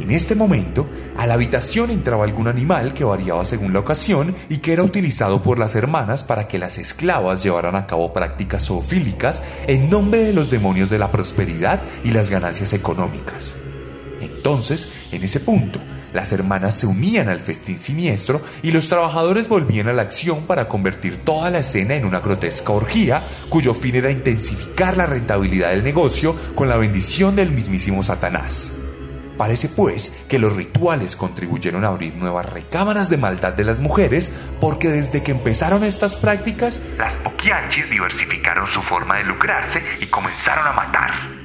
En 0.00 0.10
este 0.10 0.34
momento, 0.34 0.86
a 1.18 1.26
la 1.26 1.34
habitación 1.34 1.90
entraba 1.90 2.24
algún 2.24 2.48
animal 2.48 2.94
que 2.94 3.04
variaba 3.04 3.44
según 3.44 3.74
la 3.74 3.80
ocasión 3.80 4.34
y 4.48 4.58
que 4.58 4.72
era 4.72 4.82
utilizado 4.82 5.42
por 5.42 5.58
las 5.58 5.74
hermanas 5.74 6.24
para 6.24 6.48
que 6.48 6.58
las 6.58 6.78
esclavas 6.78 7.42
llevaran 7.42 7.76
a 7.76 7.86
cabo 7.86 8.14
prácticas 8.14 8.64
zoofílicas 8.64 9.42
en 9.66 9.90
nombre 9.90 10.20
de 10.24 10.32
los 10.32 10.50
demonios 10.50 10.88
de 10.88 10.98
la 10.98 11.12
prosperidad 11.12 11.82
y 12.02 12.12
las 12.12 12.30
ganancias 12.30 12.72
económicas. 12.72 13.56
Entonces, 14.22 14.90
en 15.12 15.22
ese 15.22 15.38
punto, 15.38 15.78
las 16.14 16.32
hermanas 16.32 16.74
se 16.74 16.86
unían 16.86 17.28
al 17.28 17.40
festín 17.40 17.78
siniestro 17.78 18.40
y 18.62 18.70
los 18.70 18.88
trabajadores 18.88 19.48
volvían 19.48 19.88
a 19.88 19.92
la 19.92 20.02
acción 20.02 20.46
para 20.46 20.66
convertir 20.66 21.18
toda 21.18 21.50
la 21.50 21.58
escena 21.58 21.94
en 21.94 22.06
una 22.06 22.20
grotesca 22.20 22.72
orgía 22.72 23.22
cuyo 23.50 23.74
fin 23.74 23.96
era 23.96 24.10
intensificar 24.10 24.96
la 24.96 25.04
rentabilidad 25.04 25.70
del 25.70 25.84
negocio 25.84 26.34
con 26.54 26.70
la 26.70 26.78
bendición 26.78 27.36
del 27.36 27.50
mismísimo 27.50 28.02
Satanás. 28.02 28.79
Parece 29.40 29.70
pues 29.70 30.10
que 30.28 30.38
los 30.38 30.54
rituales 30.54 31.16
contribuyeron 31.16 31.82
a 31.86 31.88
abrir 31.88 32.14
nuevas 32.14 32.44
recámaras 32.44 33.08
de 33.08 33.16
maldad 33.16 33.54
de 33.54 33.64
las 33.64 33.78
mujeres 33.78 34.30
porque 34.60 34.90
desde 34.90 35.22
que 35.22 35.30
empezaron 35.30 35.82
estas 35.82 36.16
prácticas, 36.16 36.78
las 36.98 37.14
poquianchis 37.16 37.88
diversificaron 37.88 38.66
su 38.66 38.82
forma 38.82 39.16
de 39.16 39.24
lucrarse 39.24 39.82
y 39.98 40.04
comenzaron 40.08 40.66
a 40.66 40.72
matar. 40.72 41.39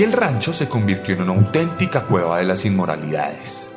Aquel 0.00 0.12
rancho 0.12 0.54
se 0.54 0.66
convirtió 0.66 1.14
en 1.14 1.20
una 1.20 1.34
auténtica 1.34 2.04
cueva 2.04 2.38
de 2.38 2.46
las 2.46 2.64
inmoralidades. 2.64 3.68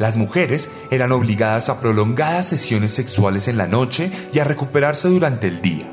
Las 0.00 0.16
mujeres 0.16 0.68
eran 0.90 1.12
obligadas 1.12 1.68
a 1.68 1.80
prolongadas 1.80 2.48
sesiones 2.48 2.90
sexuales 2.90 3.46
en 3.46 3.56
la 3.56 3.68
noche 3.68 4.10
y 4.32 4.40
a 4.40 4.44
recuperarse 4.44 5.06
durante 5.06 5.46
el 5.46 5.62
día. 5.62 5.88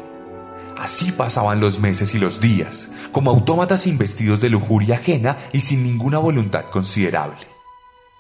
Así 0.76 1.12
pasaban 1.12 1.60
los 1.60 1.78
meses 1.78 2.16
y 2.16 2.18
los 2.18 2.42
días, 2.42 2.90
como 3.12 3.30
autómatas 3.30 3.86
investidos 3.86 4.42
de 4.42 4.50
lujuria 4.50 4.96
ajena 4.96 5.38
y 5.54 5.60
sin 5.60 5.84
ninguna 5.84 6.18
voluntad 6.18 6.66
considerable. 6.72 7.46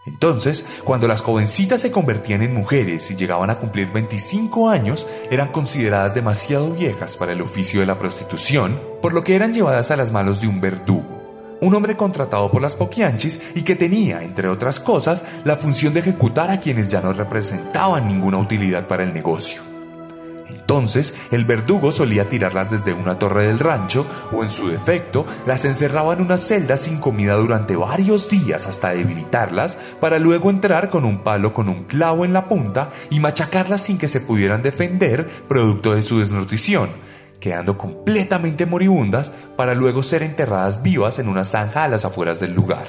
Entonces, 0.05 0.67
cuando 0.83 1.07
las 1.07 1.21
jovencitas 1.21 1.81
se 1.81 1.89
convertían 1.89 2.43
en 2.43 2.53
mujeres 2.53 3.09
y 3.09 3.15
llegaban 3.15 3.49
a 3.49 3.57
cumplir 3.57 3.91
25 3.91 4.69
años, 4.69 5.07
eran 5.31 5.47
consideradas 5.47 6.13
demasiado 6.13 6.75
viejas 6.75 7.17
para 7.17 7.31
el 7.31 7.41
oficio 7.41 7.79
de 7.79 7.87
la 7.87 7.97
prostitución, 7.97 8.79
por 9.01 9.13
lo 9.13 9.23
que 9.23 9.33
eran 9.33 9.51
llevadas 9.51 9.89
a 9.89 9.97
las 9.97 10.11
manos 10.11 10.41
de 10.41 10.47
un 10.47 10.61
verdugo 10.61 11.14
un 11.61 11.73
hombre 11.73 11.95
contratado 11.95 12.51
por 12.51 12.61
las 12.61 12.75
Poquianchis 12.75 13.41
y 13.55 13.63
que 13.63 13.75
tenía, 13.75 14.23
entre 14.23 14.47
otras 14.47 14.79
cosas, 14.79 15.25
la 15.43 15.57
función 15.57 15.93
de 15.93 16.01
ejecutar 16.01 16.49
a 16.49 16.59
quienes 16.59 16.89
ya 16.89 17.01
no 17.01 17.13
representaban 17.13 18.07
ninguna 18.07 18.37
utilidad 18.37 18.87
para 18.87 19.03
el 19.03 19.13
negocio. 19.13 19.61
Entonces, 20.49 21.13
el 21.29 21.45
verdugo 21.45 21.91
solía 21.91 22.27
tirarlas 22.27 22.71
desde 22.71 22.93
una 22.93 23.19
torre 23.19 23.45
del 23.45 23.59
rancho 23.59 24.05
o, 24.31 24.43
en 24.43 24.49
su 24.49 24.67
defecto, 24.67 25.25
las 25.45 25.63
encerraba 25.63 26.13
en 26.13 26.21
una 26.21 26.37
celda 26.37 26.77
sin 26.77 26.97
comida 26.97 27.35
durante 27.35 27.75
varios 27.75 28.29
días 28.29 28.65
hasta 28.65 28.89
debilitarlas, 28.89 29.77
para 29.99 30.17
luego 30.17 30.49
entrar 30.49 30.89
con 30.89 31.05
un 31.05 31.19
palo 31.19 31.53
con 31.53 31.69
un 31.69 31.83
clavo 31.83 32.25
en 32.25 32.33
la 32.33 32.47
punta 32.47 32.89
y 33.11 33.19
machacarlas 33.19 33.81
sin 33.81 33.99
que 33.99 34.07
se 34.07 34.21
pudieran 34.21 34.63
defender, 34.63 35.29
producto 35.47 35.93
de 35.93 36.01
su 36.01 36.19
desnutrición, 36.19 36.89
quedando 37.45 37.77
completamente 37.77 38.65
moribundas 38.65 39.31
para 39.55 39.75
luego 39.75 40.01
ser 40.01 40.23
enterradas 40.23 40.81
vivas 40.81 41.19
en 41.19 41.29
una 41.29 41.43
zanja 41.43 41.83
a 41.83 41.87
las 41.87 42.03
afueras 42.03 42.39
del 42.39 42.55
lugar. 42.55 42.87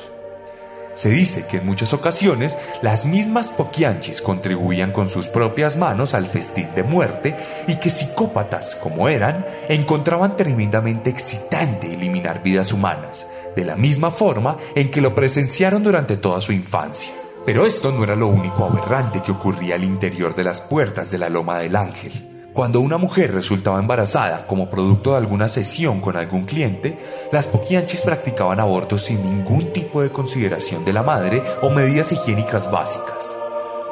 Se 0.95 1.11
dice 1.11 1.45
que 1.47 1.59
en 1.59 1.67
muchas 1.67 1.93
ocasiones 1.93 2.57
las 2.81 3.05
mismas 3.05 3.51
poquianchis 3.51 4.23
contribuían 4.23 4.93
con 4.93 5.11
sus 5.11 5.27
propias 5.27 5.77
manos 5.77 6.15
al 6.15 6.25
festín 6.25 6.71
de 6.75 6.85
muerte 6.85 7.37
y 7.67 7.77
que 7.77 7.91
psicópatas 7.91 8.77
como 8.77 9.11
eran 9.11 9.45
encontraban 9.69 10.39
tremendamente 10.39 11.11
excitante 11.11 11.93
eliminar 11.93 12.43
vidas 12.43 12.73
humanas, 12.73 13.27
de 13.55 13.67
la 13.67 13.77
misma 13.77 14.11
forma 14.11 14.57
en 14.75 14.91
que 14.91 15.03
lo 15.03 15.15
presenciaron 15.15 15.85
durante 15.85 16.17
toda 16.17 16.41
su 16.41 16.53
infancia. 16.53 17.13
Pero 17.45 17.67
esto 17.67 17.93
no 17.93 18.05
era 18.05 18.17
lo 18.17 18.29
único 18.29 18.65
aberrante 18.65 19.21
que 19.21 19.33
ocurría 19.33 19.75
al 19.75 19.85
interior 19.85 20.35
de 20.35 20.45
las 20.45 20.63
puertas 20.63 21.11
de 21.11 21.19
la 21.19 21.29
Loma 21.29 21.59
del 21.59 21.77
Ángel. 21.77 22.26
Cuando 22.57 22.81
una 22.81 22.97
mujer 22.97 23.35
resultaba 23.35 23.79
embarazada 23.79 24.47
como 24.47 24.71
producto 24.71 25.11
de 25.11 25.19
alguna 25.19 25.47
sesión 25.47 26.01
con 26.01 26.17
algún 26.17 26.47
cliente, 26.47 26.99
las 27.31 27.49
poquianchis 27.49 28.01
practicaban 28.01 28.61
abortos 28.61 29.03
sin 29.03 29.23
ningún 29.23 29.75
tipo 29.75 30.01
de 30.01 30.09
consideración 30.09 30.83
de 30.87 30.95
la 30.95 31.03
madre 31.03 31.43
o 31.61 31.69
medidas 31.69 32.13
higiénicas 32.13 32.71
básicas. 32.71 33.37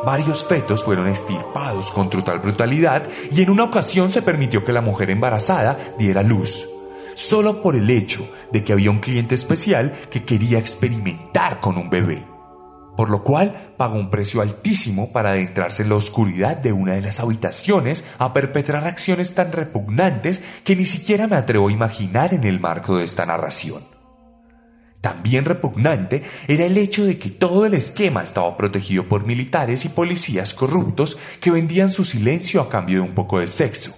Varios 0.07 0.47
fetos 0.47 0.83
fueron 0.83 1.09
estirpados 1.09 1.91
con 1.91 2.09
total 2.09 2.39
brutalidad 2.39 3.03
y 3.31 3.43
en 3.43 3.51
una 3.51 3.65
ocasión 3.65 4.11
se 4.11 4.23
permitió 4.23 4.65
que 4.65 4.73
la 4.73 4.81
mujer 4.81 5.11
embarazada 5.11 5.77
diera 5.99 6.23
luz, 6.23 6.67
solo 7.15 7.61
por 7.61 7.77
el 7.77 7.91
hecho 7.91 8.27
de 8.51 8.65
que 8.65 8.73
había 8.73 8.91
un 8.91 9.01
cliente 9.01 9.35
especial 9.35 9.93
que 10.11 10.25
quería 10.25 10.59
experimentar 10.59 11.61
con 11.61 11.77
un 11.77 11.91
bebé. 11.91 12.34
Por 12.97 13.11
lo 13.11 13.23
cual 13.25 13.75
pagó 13.77 13.97
un 13.97 14.11
precio 14.11 14.41
altísimo 14.41 15.13
para 15.13 15.31
adentrarse 15.31 15.83
en 15.83 15.89
la 15.89 15.97
oscuridad 15.97 16.57
de 16.57 16.73
una 16.73 16.93
de 16.93 17.03
las 17.03 17.21
habitaciones 17.21 18.05
a 18.19 18.33
perpetrar 18.33 18.87
acciones 18.87 19.35
tan 19.35 19.53
repugnantes 19.53 20.43
que 20.65 20.77
ni 20.77 20.85
siquiera 20.85 21.27
me 21.27 21.37
atrevo 21.37 21.69
a 21.69 21.73
imaginar 21.73 22.35
en 22.35 22.45
el 22.45 22.61
marco 22.61 22.97
de 22.97 23.05
esta 23.05 23.27
narración. 23.27 23.83
También 25.05 25.45
repugnante 25.45 26.25
era 26.49 26.65
el 26.65 26.79
hecho 26.79 27.05
de 27.05 27.19
que 27.19 27.29
todo 27.29 27.67
el 27.67 27.75
esquema 27.75 28.25
estaba 28.25 28.57
protegido 28.57 29.05
por 29.05 29.27
militares 29.27 29.85
y 29.85 29.91
policías 29.91 30.55
corruptos 30.55 31.19
que 31.43 31.51
vendían 31.51 31.91
su 31.91 32.07
silencio 32.07 32.63
a 32.63 32.71
cambio 32.71 33.03
de 33.03 33.09
un 33.09 33.15
poco 33.15 33.39
de 33.39 33.49
sexo, 33.49 33.95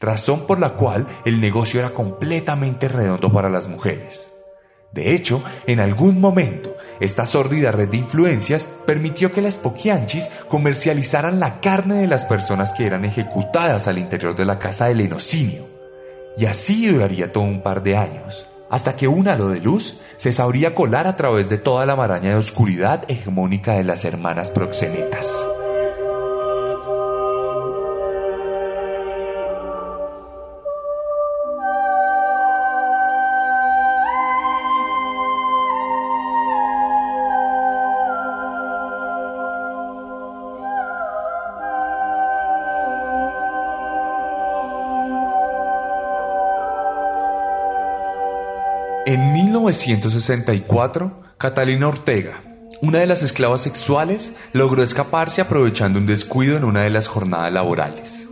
razón 0.00 0.48
por 0.48 0.58
la 0.58 0.70
cual 0.70 1.06
el 1.24 1.40
negocio 1.40 1.78
era 1.78 1.90
completamente 1.90 2.88
redondo 2.88 3.32
para 3.32 3.48
las 3.48 3.68
mujeres. 3.68 4.26
De 4.92 5.14
hecho, 5.14 5.40
en 5.68 5.78
algún 5.78 6.20
momento, 6.20 6.74
esta 7.00 7.24
sórdida 7.24 7.72
red 7.72 7.88
de 7.88 7.96
influencias 7.96 8.66
permitió 8.86 9.32
que 9.32 9.40
las 9.40 9.56
poquianchis 9.56 10.28
comercializaran 10.48 11.40
la 11.40 11.60
carne 11.60 11.94
de 11.94 12.06
las 12.06 12.26
personas 12.26 12.72
que 12.72 12.86
eran 12.86 13.06
ejecutadas 13.06 13.88
al 13.88 13.98
interior 13.98 14.36
de 14.36 14.44
la 14.44 14.58
casa 14.58 14.86
del 14.86 15.00
enocinio. 15.00 15.66
Y 16.36 16.44
así 16.44 16.86
duraría 16.88 17.32
todo 17.32 17.44
un 17.44 17.62
par 17.62 17.82
de 17.82 17.96
años, 17.96 18.46
hasta 18.68 18.96
que 18.96 19.08
un 19.08 19.28
halo 19.28 19.48
de 19.48 19.60
luz 19.60 20.00
se 20.18 20.32
sabría 20.32 20.74
colar 20.74 21.06
a 21.06 21.16
través 21.16 21.48
de 21.48 21.56
toda 21.56 21.86
la 21.86 21.96
maraña 21.96 22.30
de 22.30 22.36
oscuridad 22.36 23.04
hegemónica 23.08 23.72
de 23.72 23.84
las 23.84 24.04
hermanas 24.04 24.50
proxenetas. 24.50 25.34
En 49.10 49.32
1964, 49.32 51.22
Catalina 51.36 51.88
Ortega, 51.88 52.40
una 52.80 53.00
de 53.00 53.06
las 53.06 53.24
esclavas 53.24 53.60
sexuales, 53.60 54.34
logró 54.52 54.84
escaparse 54.84 55.40
aprovechando 55.40 55.98
un 55.98 56.06
descuido 56.06 56.56
en 56.56 56.62
una 56.62 56.82
de 56.82 56.90
las 56.90 57.08
jornadas 57.08 57.52
laborales. 57.52 58.28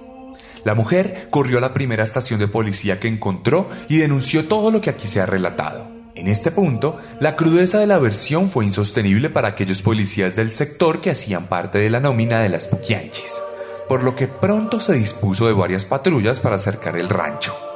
La 0.62 0.76
mujer 0.76 1.26
corrió 1.30 1.58
a 1.58 1.60
la 1.60 1.74
primera 1.74 2.04
estación 2.04 2.38
de 2.38 2.46
policía 2.46 3.00
que 3.00 3.08
encontró 3.08 3.68
y 3.88 3.96
denunció 3.96 4.46
todo 4.46 4.70
lo 4.70 4.80
que 4.80 4.90
aquí 4.90 5.08
se 5.08 5.20
ha 5.20 5.26
relatado. 5.26 5.88
En 6.14 6.28
este 6.28 6.52
punto, 6.52 6.96
la 7.18 7.34
crudeza 7.34 7.80
de 7.80 7.88
la 7.88 7.98
versión 7.98 8.48
fue 8.48 8.64
insostenible 8.64 9.30
para 9.30 9.48
aquellos 9.48 9.82
policías 9.82 10.36
del 10.36 10.52
sector 10.52 11.00
que 11.00 11.10
hacían 11.10 11.48
parte 11.48 11.78
de 11.78 11.90
la 11.90 11.98
nómina 11.98 12.38
de 12.38 12.50
las 12.50 12.68
Puquianchis, 12.68 13.32
por 13.88 14.04
lo 14.04 14.14
que 14.14 14.28
pronto 14.28 14.78
se 14.78 14.92
dispuso 14.92 15.48
de 15.48 15.54
varias 15.54 15.84
patrullas 15.84 16.38
para 16.38 16.54
acercar 16.54 16.96
el 16.96 17.08
rancho. 17.08 17.67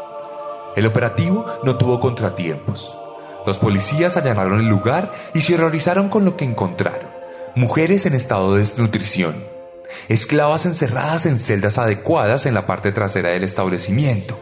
El 0.74 0.86
operativo 0.86 1.46
no 1.64 1.76
tuvo 1.76 2.00
contratiempos. 2.00 2.96
Los 3.46 3.58
policías 3.58 4.16
allanaron 4.16 4.60
el 4.60 4.68
lugar 4.68 5.12
y 5.34 5.42
se 5.42 5.54
horrorizaron 5.54 6.08
con 6.08 6.24
lo 6.24 6.36
que 6.36 6.44
encontraron. 6.44 7.10
Mujeres 7.54 8.06
en 8.06 8.14
estado 8.14 8.54
de 8.54 8.60
desnutrición. 8.60 9.34
Esclavas 10.08 10.64
encerradas 10.64 11.26
en 11.26 11.38
celdas 11.38 11.76
adecuadas 11.76 12.46
en 12.46 12.54
la 12.54 12.66
parte 12.66 12.92
trasera 12.92 13.30
del 13.30 13.44
establecimiento. 13.44 14.38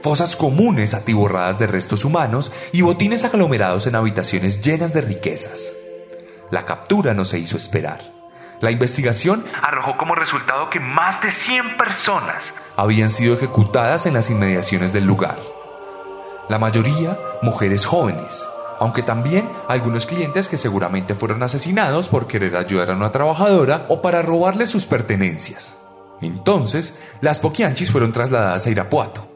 Fosas 0.00 0.36
comunes 0.36 0.94
atiborradas 0.94 1.58
de 1.58 1.66
restos 1.66 2.06
humanos 2.06 2.52
y 2.72 2.80
botines 2.80 3.24
aglomerados 3.24 3.86
en 3.86 3.96
habitaciones 3.96 4.62
llenas 4.62 4.94
de 4.94 5.02
riquezas. 5.02 5.72
La 6.50 6.64
captura 6.64 7.12
no 7.12 7.26
se 7.26 7.38
hizo 7.38 7.58
esperar. 7.58 8.09
La 8.60 8.70
investigación 8.70 9.42
arrojó 9.62 9.96
como 9.96 10.14
resultado 10.14 10.68
que 10.68 10.80
más 10.80 11.22
de 11.22 11.32
100 11.32 11.78
personas 11.78 12.52
habían 12.76 13.08
sido 13.08 13.34
ejecutadas 13.34 14.04
en 14.04 14.12
las 14.12 14.28
inmediaciones 14.28 14.92
del 14.92 15.06
lugar. 15.06 15.38
La 16.50 16.58
mayoría 16.58 17.16
mujeres 17.40 17.86
jóvenes, 17.86 18.46
aunque 18.78 19.02
también 19.02 19.48
algunos 19.66 20.04
clientes 20.04 20.48
que 20.48 20.58
seguramente 20.58 21.14
fueron 21.14 21.42
asesinados 21.42 22.08
por 22.08 22.26
querer 22.26 22.54
ayudar 22.54 22.90
a 22.90 22.96
una 22.96 23.12
trabajadora 23.12 23.86
o 23.88 24.02
para 24.02 24.20
robarle 24.20 24.66
sus 24.66 24.84
pertenencias. 24.84 25.78
Entonces, 26.20 26.98
las 27.22 27.40
poquianchis 27.40 27.90
fueron 27.90 28.12
trasladadas 28.12 28.66
a 28.66 28.70
Irapuato. 28.70 29.26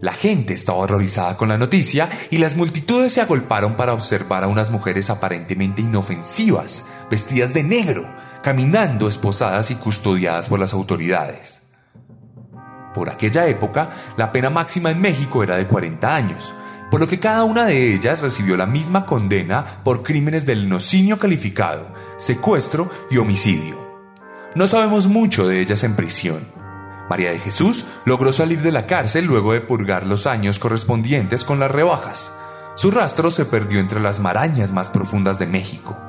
La 0.00 0.14
gente 0.14 0.54
estaba 0.54 0.78
horrorizada 0.78 1.36
con 1.36 1.50
la 1.50 1.58
noticia 1.58 2.08
y 2.30 2.38
las 2.38 2.56
multitudes 2.56 3.12
se 3.12 3.20
agolparon 3.20 3.74
para 3.74 3.92
observar 3.92 4.44
a 4.44 4.48
unas 4.48 4.70
mujeres 4.70 5.10
aparentemente 5.10 5.82
inofensivas, 5.82 6.86
vestidas 7.10 7.52
de 7.52 7.64
negro, 7.64 8.08
caminando 8.48 9.10
esposadas 9.10 9.70
y 9.70 9.74
custodiadas 9.74 10.48
por 10.48 10.58
las 10.58 10.72
autoridades. 10.72 11.60
Por 12.94 13.10
aquella 13.10 13.46
época, 13.46 13.90
la 14.16 14.32
pena 14.32 14.48
máxima 14.48 14.90
en 14.90 15.02
México 15.02 15.42
era 15.42 15.58
de 15.58 15.66
40 15.66 16.16
años, 16.16 16.54
por 16.90 16.98
lo 16.98 17.06
que 17.06 17.20
cada 17.20 17.44
una 17.44 17.66
de 17.66 17.92
ellas 17.92 18.22
recibió 18.22 18.56
la 18.56 18.64
misma 18.64 19.04
condena 19.04 19.66
por 19.84 20.02
crímenes 20.02 20.46
del 20.46 20.66
nocinio 20.66 21.18
calificado, 21.18 21.88
secuestro 22.16 22.90
y 23.10 23.18
homicidio. 23.18 23.76
No 24.54 24.66
sabemos 24.66 25.06
mucho 25.06 25.46
de 25.46 25.60
ellas 25.60 25.84
en 25.84 25.94
prisión. 25.94 26.40
María 27.10 27.32
de 27.32 27.40
Jesús 27.40 27.84
logró 28.06 28.32
salir 28.32 28.62
de 28.62 28.72
la 28.72 28.86
cárcel 28.86 29.26
luego 29.26 29.52
de 29.52 29.60
purgar 29.60 30.06
los 30.06 30.26
años 30.26 30.58
correspondientes 30.58 31.44
con 31.44 31.60
las 31.60 31.70
rebajas. 31.70 32.32
Su 32.76 32.92
rastro 32.92 33.30
se 33.30 33.44
perdió 33.44 33.78
entre 33.78 34.00
las 34.00 34.20
marañas 34.20 34.72
más 34.72 34.88
profundas 34.88 35.38
de 35.38 35.46
México. 35.46 36.07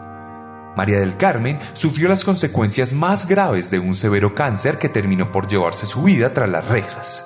María 0.80 1.02
del 1.02 1.18
Carmen 1.18 1.60
sufrió 1.74 2.08
las 2.08 2.24
consecuencias 2.24 2.94
más 2.94 3.28
graves 3.28 3.70
de 3.70 3.80
un 3.80 3.98
severo 3.98 4.34
cáncer 4.34 4.78
que 4.78 4.88
terminó 4.88 5.30
por 5.30 5.50
llevarse 5.50 5.86
su 5.86 6.04
vida 6.04 6.34
tras 6.34 6.48
las 6.48 6.70
rejas. 6.70 7.26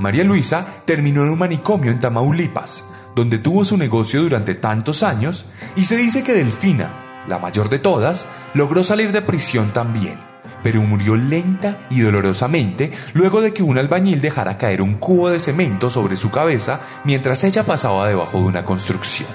María 0.00 0.24
Luisa 0.24 0.66
terminó 0.86 1.22
en 1.22 1.30
un 1.30 1.38
manicomio 1.38 1.92
en 1.92 2.00
Tamaulipas, 2.00 2.82
donde 3.14 3.38
tuvo 3.38 3.64
su 3.64 3.76
negocio 3.76 4.20
durante 4.20 4.56
tantos 4.56 5.04
años, 5.04 5.44
y 5.76 5.84
se 5.84 5.96
dice 5.96 6.24
que 6.24 6.34
Delfina, 6.34 7.22
la 7.28 7.38
mayor 7.38 7.68
de 7.68 7.78
todas, 7.78 8.26
logró 8.54 8.82
salir 8.82 9.12
de 9.12 9.22
prisión 9.22 9.72
también, 9.72 10.18
pero 10.64 10.82
murió 10.82 11.14
lenta 11.14 11.86
y 11.90 12.00
dolorosamente 12.00 12.90
luego 13.14 13.40
de 13.40 13.54
que 13.54 13.62
un 13.62 13.78
albañil 13.78 14.20
dejara 14.20 14.58
caer 14.58 14.82
un 14.82 14.94
cubo 14.94 15.30
de 15.30 15.38
cemento 15.38 15.90
sobre 15.90 16.16
su 16.16 16.32
cabeza 16.32 16.80
mientras 17.04 17.44
ella 17.44 17.62
pasaba 17.62 18.08
debajo 18.08 18.38
de 18.38 18.46
una 18.46 18.64
construcción. 18.64 19.28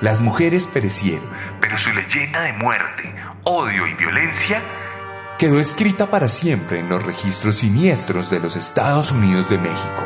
Las 0.00 0.20
mujeres 0.20 0.66
perecieron, 0.66 1.24
su 1.78 1.92
leyenda 1.92 2.42
de 2.42 2.52
muerte, 2.54 3.14
odio 3.44 3.86
y 3.86 3.94
violencia 3.94 4.62
quedó 5.38 5.60
escrita 5.60 6.06
para 6.06 6.28
siempre 6.28 6.78
en 6.80 6.88
los 6.88 7.02
registros 7.02 7.56
siniestros 7.56 8.30
de 8.30 8.40
los 8.40 8.56
Estados 8.56 9.12
Unidos 9.12 9.48
de 9.50 9.58
México. 9.58 10.02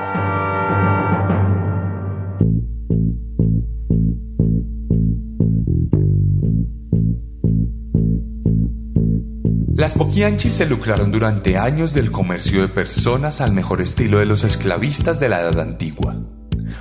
Las 9.76 9.94
poquianchis 9.94 10.54
se 10.54 10.66
lucraron 10.66 11.10
durante 11.10 11.56
años 11.56 11.94
del 11.94 12.10
comercio 12.10 12.60
de 12.60 12.68
personas 12.68 13.40
al 13.40 13.52
mejor 13.52 13.80
estilo 13.80 14.18
de 14.18 14.26
los 14.26 14.44
esclavistas 14.44 15.20
de 15.20 15.28
la 15.28 15.40
Edad 15.40 15.60
Antigua. 15.60 16.16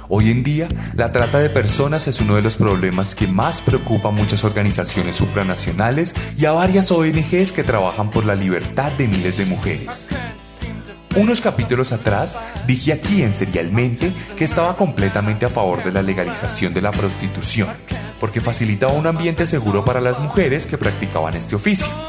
Hoy 0.07 0.31
en 0.31 0.43
día, 0.43 0.67
la 0.95 1.11
trata 1.11 1.39
de 1.39 1.49
personas 1.49 2.07
es 2.07 2.19
uno 2.19 2.35
de 2.35 2.41
los 2.41 2.55
problemas 2.55 3.15
que 3.15 3.27
más 3.27 3.61
preocupa 3.61 4.09
a 4.09 4.11
muchas 4.11 4.43
organizaciones 4.43 5.15
supranacionales 5.15 6.15
y 6.37 6.45
a 6.45 6.51
varias 6.51 6.91
ONGs 6.91 7.51
que 7.51 7.63
trabajan 7.63 8.11
por 8.11 8.25
la 8.25 8.35
libertad 8.35 8.91
de 8.93 9.07
miles 9.07 9.37
de 9.37 9.45
mujeres. 9.45 10.09
Unos 11.15 11.41
capítulos 11.41 11.91
atrás 11.91 12.37
dije 12.67 12.93
aquí 12.93 13.23
en 13.23 13.33
Serialmente 13.33 14.13
que 14.37 14.45
estaba 14.45 14.77
completamente 14.77 15.45
a 15.45 15.49
favor 15.49 15.83
de 15.83 15.91
la 15.91 16.01
legalización 16.01 16.73
de 16.73 16.81
la 16.81 16.91
prostitución, 16.91 17.67
porque 18.19 18.41
facilitaba 18.41 18.93
un 18.93 19.07
ambiente 19.07 19.47
seguro 19.47 19.83
para 19.83 20.01
las 20.01 20.19
mujeres 20.19 20.65
que 20.65 20.77
practicaban 20.77 21.33
este 21.33 21.55
oficio. 21.55 22.08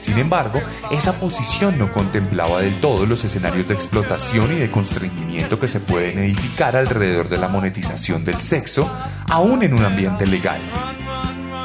Sin 0.00 0.18
embargo, 0.18 0.60
esa 0.90 1.12
posición 1.20 1.78
no 1.78 1.92
contemplaba 1.92 2.60
del 2.60 2.74
todo 2.80 3.06
los 3.06 3.22
escenarios 3.24 3.68
de 3.68 3.74
explotación 3.74 4.50
y 4.52 4.56
de 4.56 4.70
constreñimiento 4.70 5.60
que 5.60 5.68
se 5.68 5.78
pueden 5.78 6.18
edificar 6.18 6.74
alrededor 6.74 7.28
de 7.28 7.36
la 7.36 7.48
monetización 7.48 8.24
del 8.24 8.40
sexo, 8.40 8.90
aún 9.28 9.62
en 9.62 9.74
un 9.74 9.84
ambiente 9.84 10.26
legal. 10.26 10.58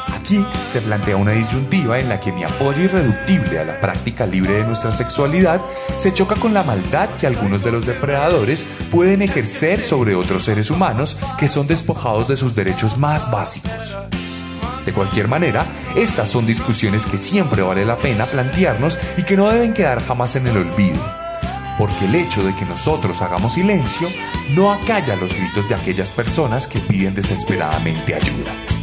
Aquí 0.07 0.43
se 0.73 0.81
plantea 0.81 1.17
una 1.17 1.31
disyuntiva 1.31 1.99
en 1.99 2.09
la 2.09 2.19
que 2.19 2.31
mi 2.31 2.43
apoyo 2.43 2.83
irreductible 2.83 3.59
a 3.59 3.65
la 3.65 3.79
práctica 3.79 4.25
libre 4.25 4.53
de 4.53 4.63
nuestra 4.63 4.91
sexualidad 4.91 5.61
se 5.99 6.13
choca 6.13 6.35
con 6.35 6.53
la 6.53 6.63
maldad 6.63 7.09
que 7.19 7.27
algunos 7.27 7.63
de 7.63 7.71
los 7.71 7.85
depredadores 7.85 8.65
pueden 8.91 9.21
ejercer 9.21 9.81
sobre 9.81 10.15
otros 10.15 10.43
seres 10.43 10.71
humanos 10.71 11.15
que 11.37 11.47
son 11.47 11.67
despojados 11.67 12.27
de 12.27 12.37
sus 12.37 12.55
derechos 12.55 12.97
más 12.97 13.29
básicos. 13.29 13.95
De 14.85 14.93
cualquier 14.93 15.27
manera, 15.27 15.65
estas 15.95 16.29
son 16.29 16.45
discusiones 16.45 17.05
que 17.05 17.17
siempre 17.17 17.61
vale 17.61 17.85
la 17.85 17.97
pena 17.97 18.25
plantearnos 18.25 18.99
y 19.17 19.23
que 19.23 19.35
no 19.35 19.49
deben 19.49 19.73
quedar 19.73 20.01
jamás 20.01 20.35
en 20.35 20.47
el 20.47 20.57
olvido. 20.57 21.03
Porque 21.77 22.05
el 22.05 22.15
hecho 22.15 22.43
de 22.43 22.55
que 22.55 22.65
nosotros 22.65 23.21
hagamos 23.21 23.53
silencio 23.53 24.07
no 24.51 24.71
acalla 24.71 25.15
los 25.15 25.33
gritos 25.33 25.67
de 25.67 25.75
aquellas 25.75 26.11
personas 26.11 26.67
que 26.67 26.79
piden 26.79 27.15
desesperadamente 27.15 28.15
ayuda. 28.15 28.74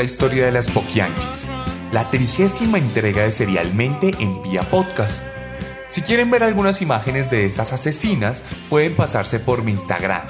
La 0.00 0.04
historia 0.04 0.46
de 0.46 0.52
las 0.52 0.68
Poquianchis, 0.68 1.46
la 1.92 2.10
trigésima 2.10 2.78
entrega 2.78 3.24
de 3.24 3.32
Serialmente 3.32 4.12
en 4.18 4.42
Vía 4.42 4.62
Podcast. 4.62 5.22
Si 5.90 6.00
quieren 6.00 6.30
ver 6.30 6.42
algunas 6.42 6.80
imágenes 6.80 7.30
de 7.30 7.44
estas 7.44 7.74
asesinas, 7.74 8.42
pueden 8.70 8.96
pasarse 8.96 9.40
por 9.40 9.62
mi 9.62 9.72
Instagram, 9.72 10.22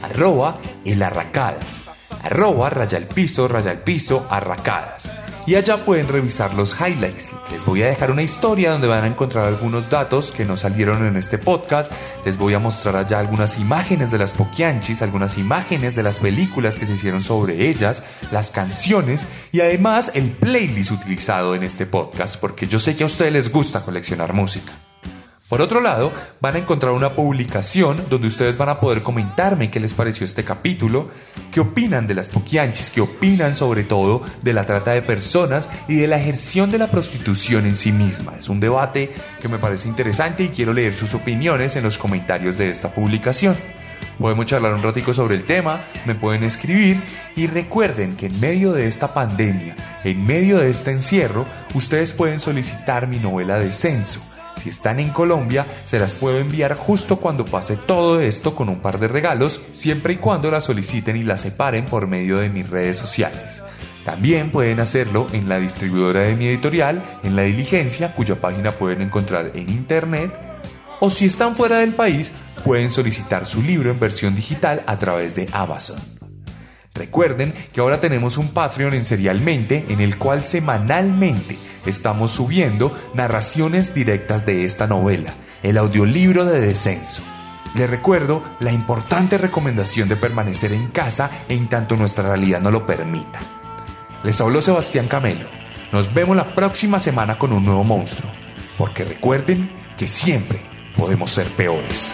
arroba 0.00 0.56
elarracadas, 0.86 1.82
arroba 2.22 2.70
rayalpiso, 2.70 3.46
rayalpiso, 3.46 4.26
arracadas. 4.30 5.19
Y 5.50 5.56
allá 5.56 5.84
pueden 5.84 6.06
revisar 6.06 6.54
los 6.54 6.80
highlights. 6.80 7.32
Les 7.50 7.64
voy 7.64 7.82
a 7.82 7.88
dejar 7.88 8.12
una 8.12 8.22
historia 8.22 8.70
donde 8.70 8.86
van 8.86 9.02
a 9.02 9.08
encontrar 9.08 9.46
algunos 9.46 9.90
datos 9.90 10.30
que 10.30 10.44
no 10.44 10.56
salieron 10.56 11.04
en 11.04 11.16
este 11.16 11.38
podcast. 11.38 11.90
Les 12.24 12.38
voy 12.38 12.54
a 12.54 12.60
mostrar 12.60 12.94
allá 12.94 13.18
algunas 13.18 13.58
imágenes 13.58 14.12
de 14.12 14.18
las 14.18 14.32
Poquianchis, 14.32 15.02
algunas 15.02 15.38
imágenes 15.38 15.96
de 15.96 16.04
las 16.04 16.20
películas 16.20 16.76
que 16.76 16.86
se 16.86 16.92
hicieron 16.92 17.24
sobre 17.24 17.68
ellas, 17.68 18.04
las 18.30 18.52
canciones 18.52 19.26
y 19.50 19.58
además 19.58 20.12
el 20.14 20.30
playlist 20.30 20.92
utilizado 20.92 21.56
en 21.56 21.64
este 21.64 21.84
podcast, 21.84 22.36
porque 22.36 22.68
yo 22.68 22.78
sé 22.78 22.94
que 22.94 23.02
a 23.02 23.06
ustedes 23.06 23.32
les 23.32 23.50
gusta 23.50 23.82
coleccionar 23.84 24.32
música. 24.32 24.70
Por 25.50 25.62
otro 25.62 25.80
lado, 25.80 26.12
van 26.40 26.54
a 26.54 26.58
encontrar 26.60 26.92
una 26.92 27.16
publicación 27.16 28.00
donde 28.08 28.28
ustedes 28.28 28.56
van 28.56 28.68
a 28.68 28.78
poder 28.78 29.02
comentarme 29.02 29.68
qué 29.68 29.80
les 29.80 29.94
pareció 29.94 30.24
este 30.24 30.44
capítulo, 30.44 31.10
qué 31.50 31.58
opinan 31.58 32.06
de 32.06 32.14
las 32.14 32.28
poquianchis, 32.28 32.92
qué 32.92 33.00
opinan 33.00 33.56
sobre 33.56 33.82
todo 33.82 34.22
de 34.42 34.54
la 34.54 34.64
trata 34.64 34.92
de 34.92 35.02
personas 35.02 35.68
y 35.88 35.96
de 35.96 36.06
la 36.06 36.18
ejerción 36.18 36.70
de 36.70 36.78
la 36.78 36.86
prostitución 36.86 37.66
en 37.66 37.74
sí 37.74 37.90
misma. 37.90 38.34
Es 38.38 38.48
un 38.48 38.60
debate 38.60 39.12
que 39.42 39.48
me 39.48 39.58
parece 39.58 39.88
interesante 39.88 40.44
y 40.44 40.48
quiero 40.50 40.72
leer 40.72 40.94
sus 40.94 41.14
opiniones 41.14 41.74
en 41.74 41.82
los 41.82 41.98
comentarios 41.98 42.56
de 42.56 42.70
esta 42.70 42.94
publicación. 42.94 43.56
Podemos 44.20 44.46
charlar 44.46 44.74
un 44.74 44.84
ratico 44.84 45.12
sobre 45.12 45.34
el 45.34 45.42
tema, 45.42 45.82
me 46.06 46.14
pueden 46.14 46.44
escribir 46.44 47.02
y 47.34 47.48
recuerden 47.48 48.16
que 48.16 48.26
en 48.26 48.38
medio 48.38 48.72
de 48.72 48.86
esta 48.86 49.12
pandemia, 49.12 49.74
en 50.04 50.24
medio 50.24 50.58
de 50.58 50.70
este 50.70 50.92
encierro, 50.92 51.44
ustedes 51.74 52.12
pueden 52.12 52.38
solicitar 52.38 53.08
mi 53.08 53.18
novela 53.18 53.58
Descenso 53.58 54.29
si 54.60 54.68
están 54.68 55.00
en 55.00 55.10
Colombia, 55.10 55.66
se 55.86 55.98
las 55.98 56.14
puedo 56.14 56.38
enviar 56.38 56.76
justo 56.76 57.16
cuando 57.16 57.44
pase 57.44 57.76
todo 57.76 58.20
esto 58.20 58.54
con 58.54 58.68
un 58.68 58.80
par 58.80 58.98
de 58.98 59.08
regalos, 59.08 59.60
siempre 59.72 60.14
y 60.14 60.16
cuando 60.16 60.50
la 60.50 60.60
soliciten 60.60 61.16
y 61.16 61.24
la 61.24 61.36
separen 61.36 61.86
por 61.86 62.06
medio 62.06 62.38
de 62.38 62.50
mis 62.50 62.68
redes 62.68 62.98
sociales. 62.98 63.62
También 64.04 64.50
pueden 64.50 64.80
hacerlo 64.80 65.26
en 65.32 65.48
la 65.48 65.58
distribuidora 65.58 66.20
de 66.20 66.36
mi 66.36 66.46
editorial, 66.46 67.02
en 67.22 67.36
La 67.36 67.42
Diligencia, 67.42 68.14
cuya 68.14 68.40
página 68.40 68.72
pueden 68.72 69.02
encontrar 69.02 69.52
en 69.54 69.70
internet. 69.70 70.30
O 71.00 71.10
si 71.10 71.26
están 71.26 71.54
fuera 71.54 71.78
del 71.78 71.92
país, 71.92 72.32
pueden 72.64 72.90
solicitar 72.90 73.46
su 73.46 73.62
libro 73.62 73.90
en 73.90 74.00
versión 74.00 74.34
digital 74.34 74.82
a 74.86 74.98
través 74.98 75.34
de 75.34 75.48
Amazon. 75.52 76.19
Recuerden 77.00 77.54
que 77.72 77.80
ahora 77.80 77.98
tenemos 77.98 78.36
un 78.36 78.48
Patreon 78.48 78.92
en 78.92 79.06
Serialmente 79.06 79.86
en 79.88 80.02
el 80.02 80.18
cual 80.18 80.44
semanalmente 80.44 81.56
estamos 81.86 82.30
subiendo 82.30 82.94
narraciones 83.14 83.94
directas 83.94 84.44
de 84.44 84.66
esta 84.66 84.86
novela, 84.86 85.32
el 85.62 85.78
audiolibro 85.78 86.44
de 86.44 86.60
Descenso. 86.60 87.22
Les 87.74 87.88
recuerdo 87.88 88.44
la 88.60 88.70
importante 88.70 89.38
recomendación 89.38 90.10
de 90.10 90.16
permanecer 90.16 90.74
en 90.74 90.88
casa 90.88 91.30
en 91.48 91.68
tanto 91.68 91.96
nuestra 91.96 92.24
realidad 92.24 92.60
no 92.60 92.70
lo 92.70 92.86
permita. 92.86 93.40
Les 94.22 94.38
habló 94.38 94.60
Sebastián 94.60 95.08
Camelo. 95.08 95.48
Nos 95.92 96.12
vemos 96.12 96.36
la 96.36 96.54
próxima 96.54 97.00
semana 97.00 97.38
con 97.38 97.54
un 97.54 97.64
nuevo 97.64 97.82
monstruo, 97.82 98.30
porque 98.76 99.04
recuerden 99.04 99.70
que 99.96 100.06
siempre 100.06 100.60
podemos 100.98 101.30
ser 101.30 101.46
peores. 101.46 102.12